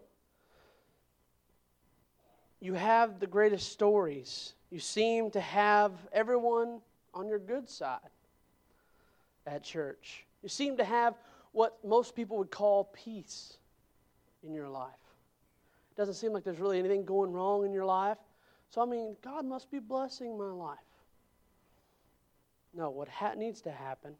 you 2.59 2.73
have 2.73 3.19
the 3.19 3.27
greatest 3.27 3.71
stories. 3.71 4.53
You 4.69 4.79
seem 4.79 5.31
to 5.31 5.41
have 5.41 5.91
everyone 6.13 6.81
on 7.13 7.27
your 7.27 7.39
good 7.39 7.69
side 7.69 7.99
at 9.45 9.63
church. 9.63 10.25
You 10.43 10.49
seem 10.49 10.77
to 10.77 10.83
have 10.83 11.15
what 11.51 11.77
most 11.83 12.15
people 12.15 12.37
would 12.37 12.51
call 12.51 12.85
peace 12.85 13.57
in 14.43 14.53
your 14.53 14.69
life. 14.69 14.89
It 15.91 15.97
doesn't 15.97 16.15
seem 16.15 16.31
like 16.31 16.43
there's 16.43 16.59
really 16.59 16.79
anything 16.79 17.05
going 17.05 17.31
wrong 17.31 17.65
in 17.65 17.73
your 17.73 17.85
life. 17.85 18.17
So, 18.69 18.81
I 18.81 18.85
mean, 18.85 19.17
God 19.21 19.45
must 19.45 19.69
be 19.69 19.79
blessing 19.79 20.37
my 20.37 20.45
life. 20.45 20.77
No, 22.73 22.89
what 22.89 23.09
ha- 23.09 23.33
needs 23.33 23.61
to 23.61 23.71
happen 23.71 24.13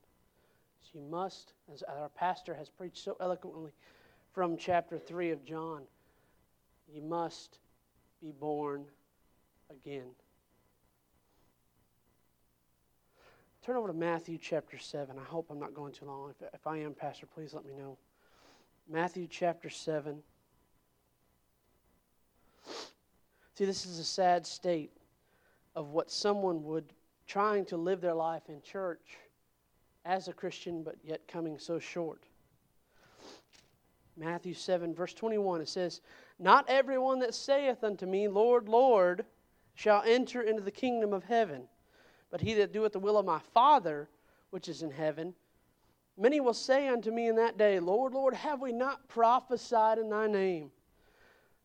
is 0.84 0.89
you 0.93 1.01
must, 1.10 1.53
as 1.73 1.84
our 1.84 2.10
pastor 2.10 2.53
has 2.53 2.67
preached 2.67 2.97
so 2.97 3.15
eloquently 3.21 3.71
from 4.34 4.57
chapter 4.57 4.99
3 4.99 5.31
of 5.31 5.45
John, 5.45 5.84
you 6.93 7.01
must 7.01 7.60
be 8.21 8.34
born 8.34 8.84
again. 9.69 10.10
Turn 13.63 13.76
over 13.76 13.88
to 13.88 13.93
Matthew 13.93 14.39
chapter 14.39 14.80
7. 14.80 15.17
I 15.19 15.24
hope 15.24 15.47
I'm 15.52 15.60
not 15.60 15.76
going 15.76 15.93
too 15.93 16.06
long. 16.06 16.32
If, 16.32 16.50
if 16.54 16.65
I 16.65 16.78
am, 16.78 16.93
Pastor, 16.93 17.28
please 17.28 17.54
let 17.54 17.63
me 17.63 17.74
know. 17.74 17.95
Matthew 18.89 19.28
chapter 19.30 19.69
7. 19.69 20.17
See, 23.54 23.65
this 23.65 23.86
is 23.86 24.00
a 24.00 24.04
sad 24.04 24.47
state 24.47 24.91
of 25.76 25.89
what 25.89 26.10
someone 26.10 26.63
would 26.63 26.91
trying 27.28 27.63
to 27.65 27.78
live 27.78 28.02
their 28.02 28.15
life 28.15 28.50
in 28.50 28.62
church 28.63 29.17
as 30.06 30.28
a 30.28 30.34
Christian, 30.34 30.82
but 30.82 30.95
yet 31.04 31.28
coming 31.28 31.60
so 31.60 31.78
short. 31.78 32.24
Matthew 34.17 34.56
7, 34.56 34.93
verse 34.93 35.13
21, 35.13 35.62
it 35.62 35.69
says, 35.69 36.02
Not 36.39 36.65
everyone 36.67 37.19
that 37.19 37.36
saith 37.36 37.84
unto 37.84 38.08
me, 38.08 38.28
Lord, 38.28 38.67
Lord, 38.67 39.24
shall 39.76 40.04
enter 40.06 40.41
into 40.41 40.62
the 40.62 40.71
kingdom 40.71 41.13
of 41.13 41.24
heaven, 41.24 41.63
but 42.32 42.41
he 42.41 42.54
that 42.56 42.74
doeth 42.74 42.94
the 42.94 43.00
will 43.00 43.17
of 43.17 43.26
my 43.26 43.39
Father 43.54 44.10
which 44.50 44.67
is 44.67 44.82
in 44.82 44.91
heaven. 44.91 45.34
Many 46.17 46.39
will 46.39 46.54
say 46.54 46.88
unto 46.88 47.12
me 47.12 47.28
in 47.28 47.36
that 47.36 47.58
day, 47.58 47.80
Lord, 47.80 48.13
Lord, 48.13 48.34
have 48.34 48.62
we 48.62 48.72
not 48.72 49.08
prophesied 49.08 49.98
in 49.98 50.10
thy 50.10 50.28
name? 50.28 50.72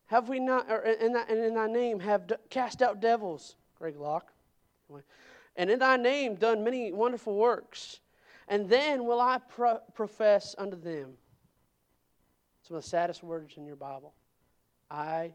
Have 0.07 0.29
we 0.29 0.39
not, 0.39 0.71
or 0.71 0.79
in, 0.79 1.13
thy, 1.13 1.23
and 1.23 1.39
in 1.39 1.55
thy 1.55 1.67
name, 1.67 2.01
have 2.01 2.31
cast 2.49 2.81
out 2.81 3.01
devils? 3.01 3.57
Greg 3.79 3.97
Locke. 3.97 4.33
And 5.57 5.71
in 5.71 5.79
thy 5.79 5.97
name 5.97 6.35
done 6.35 6.63
many 6.63 6.93
wonderful 6.93 7.35
works. 7.35 8.01
And 8.49 8.69
then 8.69 9.05
will 9.05 9.21
I 9.21 9.39
pro- 9.39 9.81
profess 9.95 10.55
unto 10.59 10.79
them. 10.79 11.15
Some 12.63 12.77
of 12.77 12.83
the 12.83 12.89
saddest 12.89 13.23
words 13.23 13.55
in 13.57 13.67
your 13.67 13.77
Bible. 13.77 14.13
I 14.91 15.33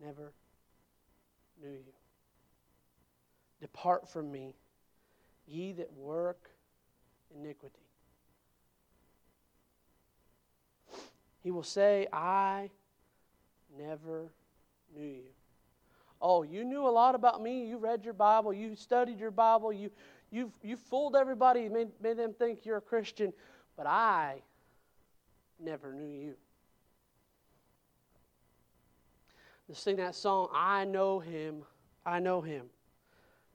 never 0.00 0.32
knew 1.62 1.70
you. 1.70 1.92
Depart 3.60 4.08
from 4.08 4.30
me, 4.30 4.54
ye 5.48 5.72
that 5.72 5.92
work 5.94 6.50
iniquity. 7.34 7.74
He 11.42 11.50
will 11.50 11.62
say, 11.62 12.06
I 12.12 12.70
never 13.78 14.32
knew 14.94 15.06
you. 15.06 15.30
Oh, 16.20 16.42
you 16.42 16.64
knew 16.64 16.86
a 16.86 16.90
lot 16.90 17.14
about 17.14 17.42
me. 17.42 17.66
You 17.66 17.78
read 17.78 18.04
your 18.04 18.14
Bible. 18.14 18.52
You 18.52 18.74
studied 18.74 19.20
your 19.20 19.30
Bible. 19.30 19.72
You, 19.72 19.90
you 20.30 20.52
you 20.62 20.76
fooled 20.76 21.16
everybody, 21.16 21.68
made, 21.68 21.88
made 22.02 22.16
them 22.16 22.34
think 22.34 22.66
you're 22.66 22.78
a 22.78 22.82
Christian. 22.82 23.32
But 23.76 23.86
I 23.86 24.42
never 25.60 25.92
knew 25.92 26.08
you. 26.08 26.34
To 29.68 29.74
sing 29.74 29.96
that 29.96 30.14
song, 30.14 30.48
I 30.52 30.84
know 30.84 31.20
him, 31.20 31.62
I 32.04 32.18
know 32.18 32.40
him. 32.40 32.66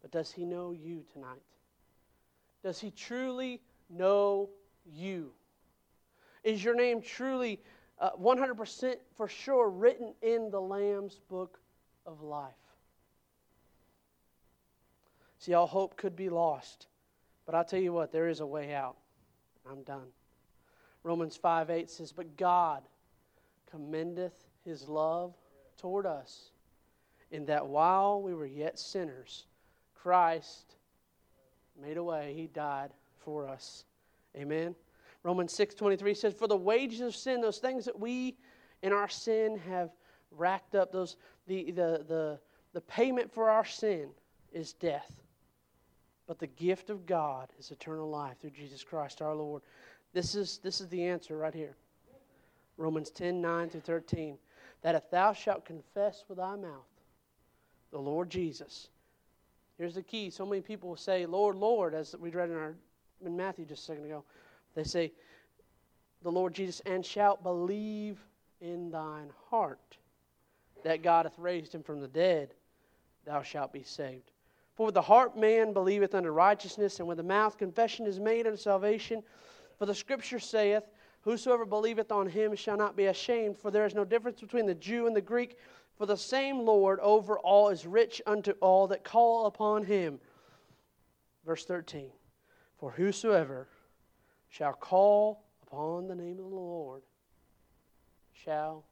But 0.01 0.11
does 0.11 0.31
he 0.31 0.45
know 0.45 0.71
you 0.71 1.03
tonight? 1.11 1.41
Does 2.63 2.79
he 2.79 2.91
truly 2.91 3.61
know 3.89 4.49
you? 4.85 5.31
Is 6.43 6.63
your 6.63 6.75
name 6.75 7.01
truly 7.01 7.59
uh, 7.99 8.11
100% 8.11 8.95
for 9.15 9.27
sure 9.27 9.69
written 9.69 10.13
in 10.21 10.49
the 10.49 10.59
Lamb's 10.59 11.19
book 11.29 11.59
of 12.05 12.21
life? 12.21 12.53
See, 15.39 15.53
all 15.53 15.67
hope 15.67 15.97
could 15.97 16.15
be 16.15 16.29
lost. 16.29 16.87
But 17.45 17.55
I'll 17.55 17.65
tell 17.65 17.79
you 17.79 17.91
what, 17.91 18.11
there 18.11 18.29
is 18.29 18.39
a 18.39 18.45
way 18.45 18.73
out. 18.73 18.95
I'm 19.69 19.83
done. 19.83 20.07
Romans 21.03 21.35
5 21.35 21.69
8 21.69 21.89
says, 21.89 22.11
But 22.13 22.37
God 22.37 22.83
commendeth 23.69 24.47
his 24.63 24.87
love 24.87 25.33
toward 25.77 26.05
us, 26.05 26.51
in 27.31 27.45
that 27.47 27.67
while 27.67 28.21
we 28.21 28.33
were 28.33 28.45
yet 28.45 28.79
sinners, 28.79 29.45
Christ 29.95 30.75
made 31.79 31.97
a 31.97 32.03
way. 32.03 32.33
He 32.35 32.47
died 32.47 32.91
for 33.19 33.47
us. 33.47 33.85
Amen. 34.35 34.75
Romans 35.23 35.53
6:23 35.53 36.13
says, 36.13 36.33
"For 36.33 36.47
the 36.47 36.57
wages 36.57 37.01
of 37.01 37.15
sin, 37.15 37.41
those 37.41 37.59
things 37.59 37.85
that 37.85 37.99
we 37.99 38.37
in 38.81 38.91
our 38.91 39.07
sin 39.07 39.57
have 39.57 39.95
racked 40.31 40.75
up, 40.75 40.91
those 40.91 41.15
the 41.47 41.71
the 41.71 42.03
the, 42.07 42.39
the 42.73 42.81
payment 42.81 43.31
for 43.31 43.49
our 43.49 43.65
sin 43.65 44.13
is 44.51 44.73
death. 44.73 45.21
But 46.25 46.39
the 46.39 46.47
gift 46.47 46.89
of 46.89 47.05
God 47.05 47.51
is 47.57 47.71
eternal 47.71 48.09
life 48.09 48.39
through 48.39 48.51
Jesus 48.51 48.83
Christ 48.83 49.21
our 49.21 49.35
Lord." 49.35 49.61
This 50.13 50.35
is 50.35 50.59
this 50.59 50.81
is 50.81 50.89
the 50.89 51.03
answer 51.03 51.37
right 51.37 51.53
here. 51.53 51.75
Romans 52.77 53.11
10, 53.11 53.41
9 53.41 53.69
through 53.69 53.81
13. 53.81 54.37
That 54.81 54.95
if 54.95 55.09
thou 55.09 55.33
shalt 55.33 55.65
confess 55.65 56.25
with 56.27 56.37
thy 56.37 56.55
mouth 56.55 56.87
the 57.91 57.99
Lord 57.99 58.29
Jesus, 58.29 58.89
Here's 59.83 59.95
the 59.95 60.01
key. 60.01 60.29
So 60.29 60.45
many 60.45 60.61
people 60.61 60.87
will 60.87 60.95
say, 60.95 61.25
Lord, 61.25 61.57
Lord, 61.57 61.93
as 61.93 62.15
we 62.17 62.29
read 62.29 62.49
in, 62.49 62.55
our, 62.55 62.73
in 63.25 63.35
Matthew 63.35 63.65
just 63.65 63.81
a 63.81 63.85
second 63.87 64.05
ago. 64.05 64.23
They 64.75 64.85
say, 64.85 65.11
the 66.21 66.31
Lord 66.31 66.53
Jesus, 66.53 66.81
and 66.85 67.05
shalt 67.05 67.43
believe 67.43 68.17
in 68.61 68.91
thine 68.91 69.29
heart 69.49 69.97
that 70.85 71.03
God 71.03 71.25
hath 71.25 71.37
raised 71.37 71.75
him 71.75 71.83
from 71.83 71.99
the 71.99 72.07
dead, 72.07 72.53
thou 73.25 73.41
shalt 73.41 73.73
be 73.73 73.83
saved. 73.83 74.31
For 74.73 74.85
with 74.85 74.95
the 74.95 75.01
heart 75.01 75.37
man 75.37 75.73
believeth 75.73 76.15
unto 76.15 76.29
righteousness, 76.29 76.99
and 76.99 77.07
with 77.09 77.17
the 77.17 77.23
mouth 77.23 77.57
confession 77.57 78.05
is 78.05 78.21
made 78.21 78.47
unto 78.47 78.55
salvation. 78.55 79.21
For 79.77 79.85
the 79.85 79.93
scripture 79.93 80.39
saith, 80.39 80.83
Whosoever 81.23 81.65
believeth 81.65 82.09
on 82.09 82.27
him 82.27 82.55
shall 82.55 82.77
not 82.77 82.95
be 82.95 83.07
ashamed, 83.07 83.57
for 83.57 83.69
there 83.69 83.85
is 83.85 83.95
no 83.95 84.05
difference 84.05 84.39
between 84.39 84.65
the 84.65 84.75
Jew 84.75 85.07
and 85.07 85.15
the 85.15 85.21
Greek, 85.21 85.57
for 85.97 86.05
the 86.05 86.17
same 86.17 86.59
Lord 86.59 86.99
over 86.99 87.37
all 87.39 87.69
is 87.69 87.85
rich 87.85 88.21
unto 88.25 88.51
all 88.61 88.87
that 88.87 89.03
call 89.03 89.45
upon 89.45 89.83
him. 89.85 90.19
Verse 91.45 91.65
13 91.65 92.09
For 92.77 92.91
whosoever 92.91 93.67
shall 94.49 94.73
call 94.73 95.43
upon 95.63 96.07
the 96.07 96.15
name 96.15 96.39
of 96.39 96.49
the 96.49 96.55
Lord 96.55 97.03
shall 98.33 98.85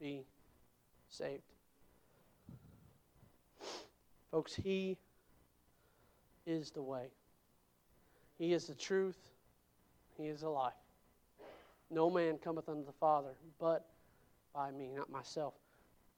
be 0.00 0.24
saved. 1.08 1.42
Folks, 4.30 4.54
He 4.54 4.98
is 6.46 6.70
the 6.70 6.82
way, 6.82 7.06
He 8.38 8.52
is 8.52 8.66
the 8.66 8.74
truth, 8.74 9.18
He 10.16 10.26
is 10.26 10.40
the 10.40 10.48
life. 10.48 10.74
No 11.90 12.10
man 12.10 12.38
cometh 12.38 12.68
unto 12.68 12.84
the 12.84 12.92
Father 12.92 13.36
but 13.58 13.86
by 14.52 14.70
me, 14.70 14.90
not 14.94 15.10
myself 15.10 15.54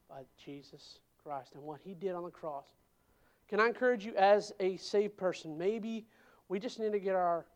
by 0.08 0.22
Jesus 0.44 0.98
Christ 1.22 1.54
and 1.54 1.62
what 1.62 1.80
He 1.84 1.94
did 1.94 2.14
on 2.14 2.24
the 2.24 2.30
cross. 2.30 2.66
Can 3.48 3.60
I 3.60 3.66
encourage 3.66 4.04
you 4.04 4.14
as 4.16 4.52
a 4.60 4.76
saved 4.76 5.16
person? 5.16 5.56
Maybe 5.56 6.06
we 6.48 6.58
just 6.58 6.78
need 6.78 6.92
to 6.92 7.00
get 7.00 7.14
our 7.14 7.46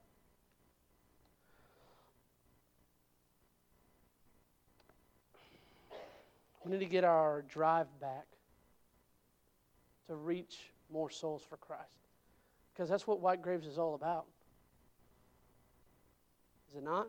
we 6.65 6.73
need 6.73 6.81
to 6.81 6.87
get 6.87 7.05
our 7.05 7.43
drive 7.49 7.89
back 8.01 8.27
to 10.09 10.15
reach 10.15 10.71
more 10.91 11.11
souls 11.11 11.43
for 11.49 11.57
Christ. 11.57 11.83
Because 12.73 12.89
that's 12.89 13.07
what 13.07 13.21
White 13.21 13.43
Graves 13.43 13.67
is 13.67 13.79
all 13.79 13.95
about. 13.95 14.27
Is 16.71 16.77
it 16.77 16.85
not? 16.85 17.09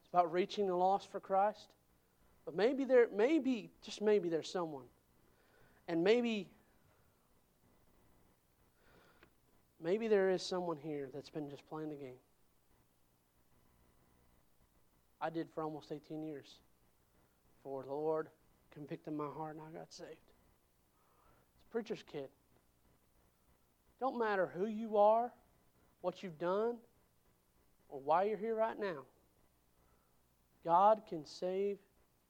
It's 0.00 0.08
about 0.12 0.32
reaching 0.32 0.66
the 0.66 0.76
lost 0.76 1.10
for 1.10 1.20
Christ. 1.20 1.68
But 2.48 2.56
maybe 2.56 2.84
there, 2.84 3.08
maybe, 3.14 3.68
just 3.84 4.00
maybe 4.00 4.30
there's 4.30 4.50
someone. 4.50 4.86
And 5.86 6.02
maybe, 6.02 6.48
maybe 9.84 10.08
there 10.08 10.30
is 10.30 10.42
someone 10.42 10.78
here 10.78 11.10
that's 11.12 11.28
been 11.28 11.50
just 11.50 11.68
playing 11.68 11.90
the 11.90 11.96
game. 11.96 12.16
I 15.20 15.28
did 15.28 15.48
for 15.54 15.62
almost 15.62 15.92
18 15.92 16.22
years. 16.22 16.54
For 17.62 17.82
the 17.82 17.92
Lord 17.92 18.28
convicted 18.72 19.12
my 19.12 19.26
heart 19.26 19.56
and 19.56 19.64
I 19.68 19.78
got 19.78 19.92
saved. 19.92 20.08
It's 20.12 21.66
a 21.68 21.70
preacher's 21.70 22.02
kid. 22.10 22.30
Don't 24.00 24.18
matter 24.18 24.50
who 24.56 24.68
you 24.68 24.96
are, 24.96 25.30
what 26.00 26.22
you've 26.22 26.38
done, 26.38 26.76
or 27.90 28.00
why 28.00 28.22
you're 28.22 28.38
here 28.38 28.54
right 28.54 28.80
now. 28.80 29.02
God 30.64 31.02
can 31.10 31.26
save 31.26 31.76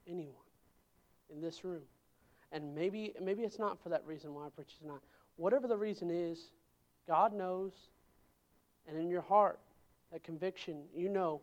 anyone 0.08 0.34
in 1.32 1.40
this 1.40 1.64
room. 1.64 1.82
And 2.52 2.74
maybe, 2.74 3.12
maybe 3.22 3.42
it's 3.42 3.58
not 3.58 3.82
for 3.82 3.90
that 3.90 4.04
reason 4.06 4.34
why 4.34 4.46
I 4.46 4.48
preach 4.48 4.78
tonight. 4.80 5.00
Whatever 5.36 5.68
the 5.68 5.76
reason 5.76 6.10
is, 6.10 6.52
God 7.06 7.34
knows. 7.34 7.72
And 8.88 8.96
in 8.98 9.08
your 9.08 9.20
heart, 9.20 9.60
that 10.12 10.22
conviction, 10.22 10.84
you 10.94 11.08
know 11.08 11.42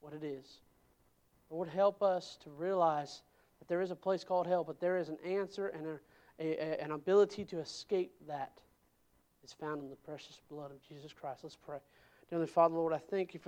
what 0.00 0.14
it 0.14 0.24
is. 0.24 0.60
Lord, 1.50 1.68
help 1.68 2.02
us 2.02 2.38
to 2.44 2.50
realize 2.50 3.22
that 3.58 3.68
there 3.68 3.82
is 3.82 3.90
a 3.90 3.96
place 3.96 4.24
called 4.24 4.46
hell, 4.46 4.64
but 4.64 4.80
there 4.80 4.96
is 4.96 5.10
an 5.10 5.18
answer 5.24 5.68
and 5.68 5.86
a, 5.86 5.98
a, 6.40 6.56
a, 6.56 6.82
an 6.82 6.92
ability 6.92 7.44
to 7.44 7.58
escape 7.58 8.12
that 8.26 8.58
is 9.44 9.52
found 9.52 9.82
in 9.82 9.90
the 9.90 9.96
precious 9.96 10.40
blood 10.50 10.70
of 10.70 10.82
Jesus 10.88 11.12
Christ. 11.12 11.40
Let's 11.42 11.56
pray. 11.56 11.78
Dear 12.30 12.46
Father, 12.46 12.74
Lord, 12.74 12.94
I 12.94 12.98
thank 12.98 13.34
you 13.34 13.38
for. 13.38 13.40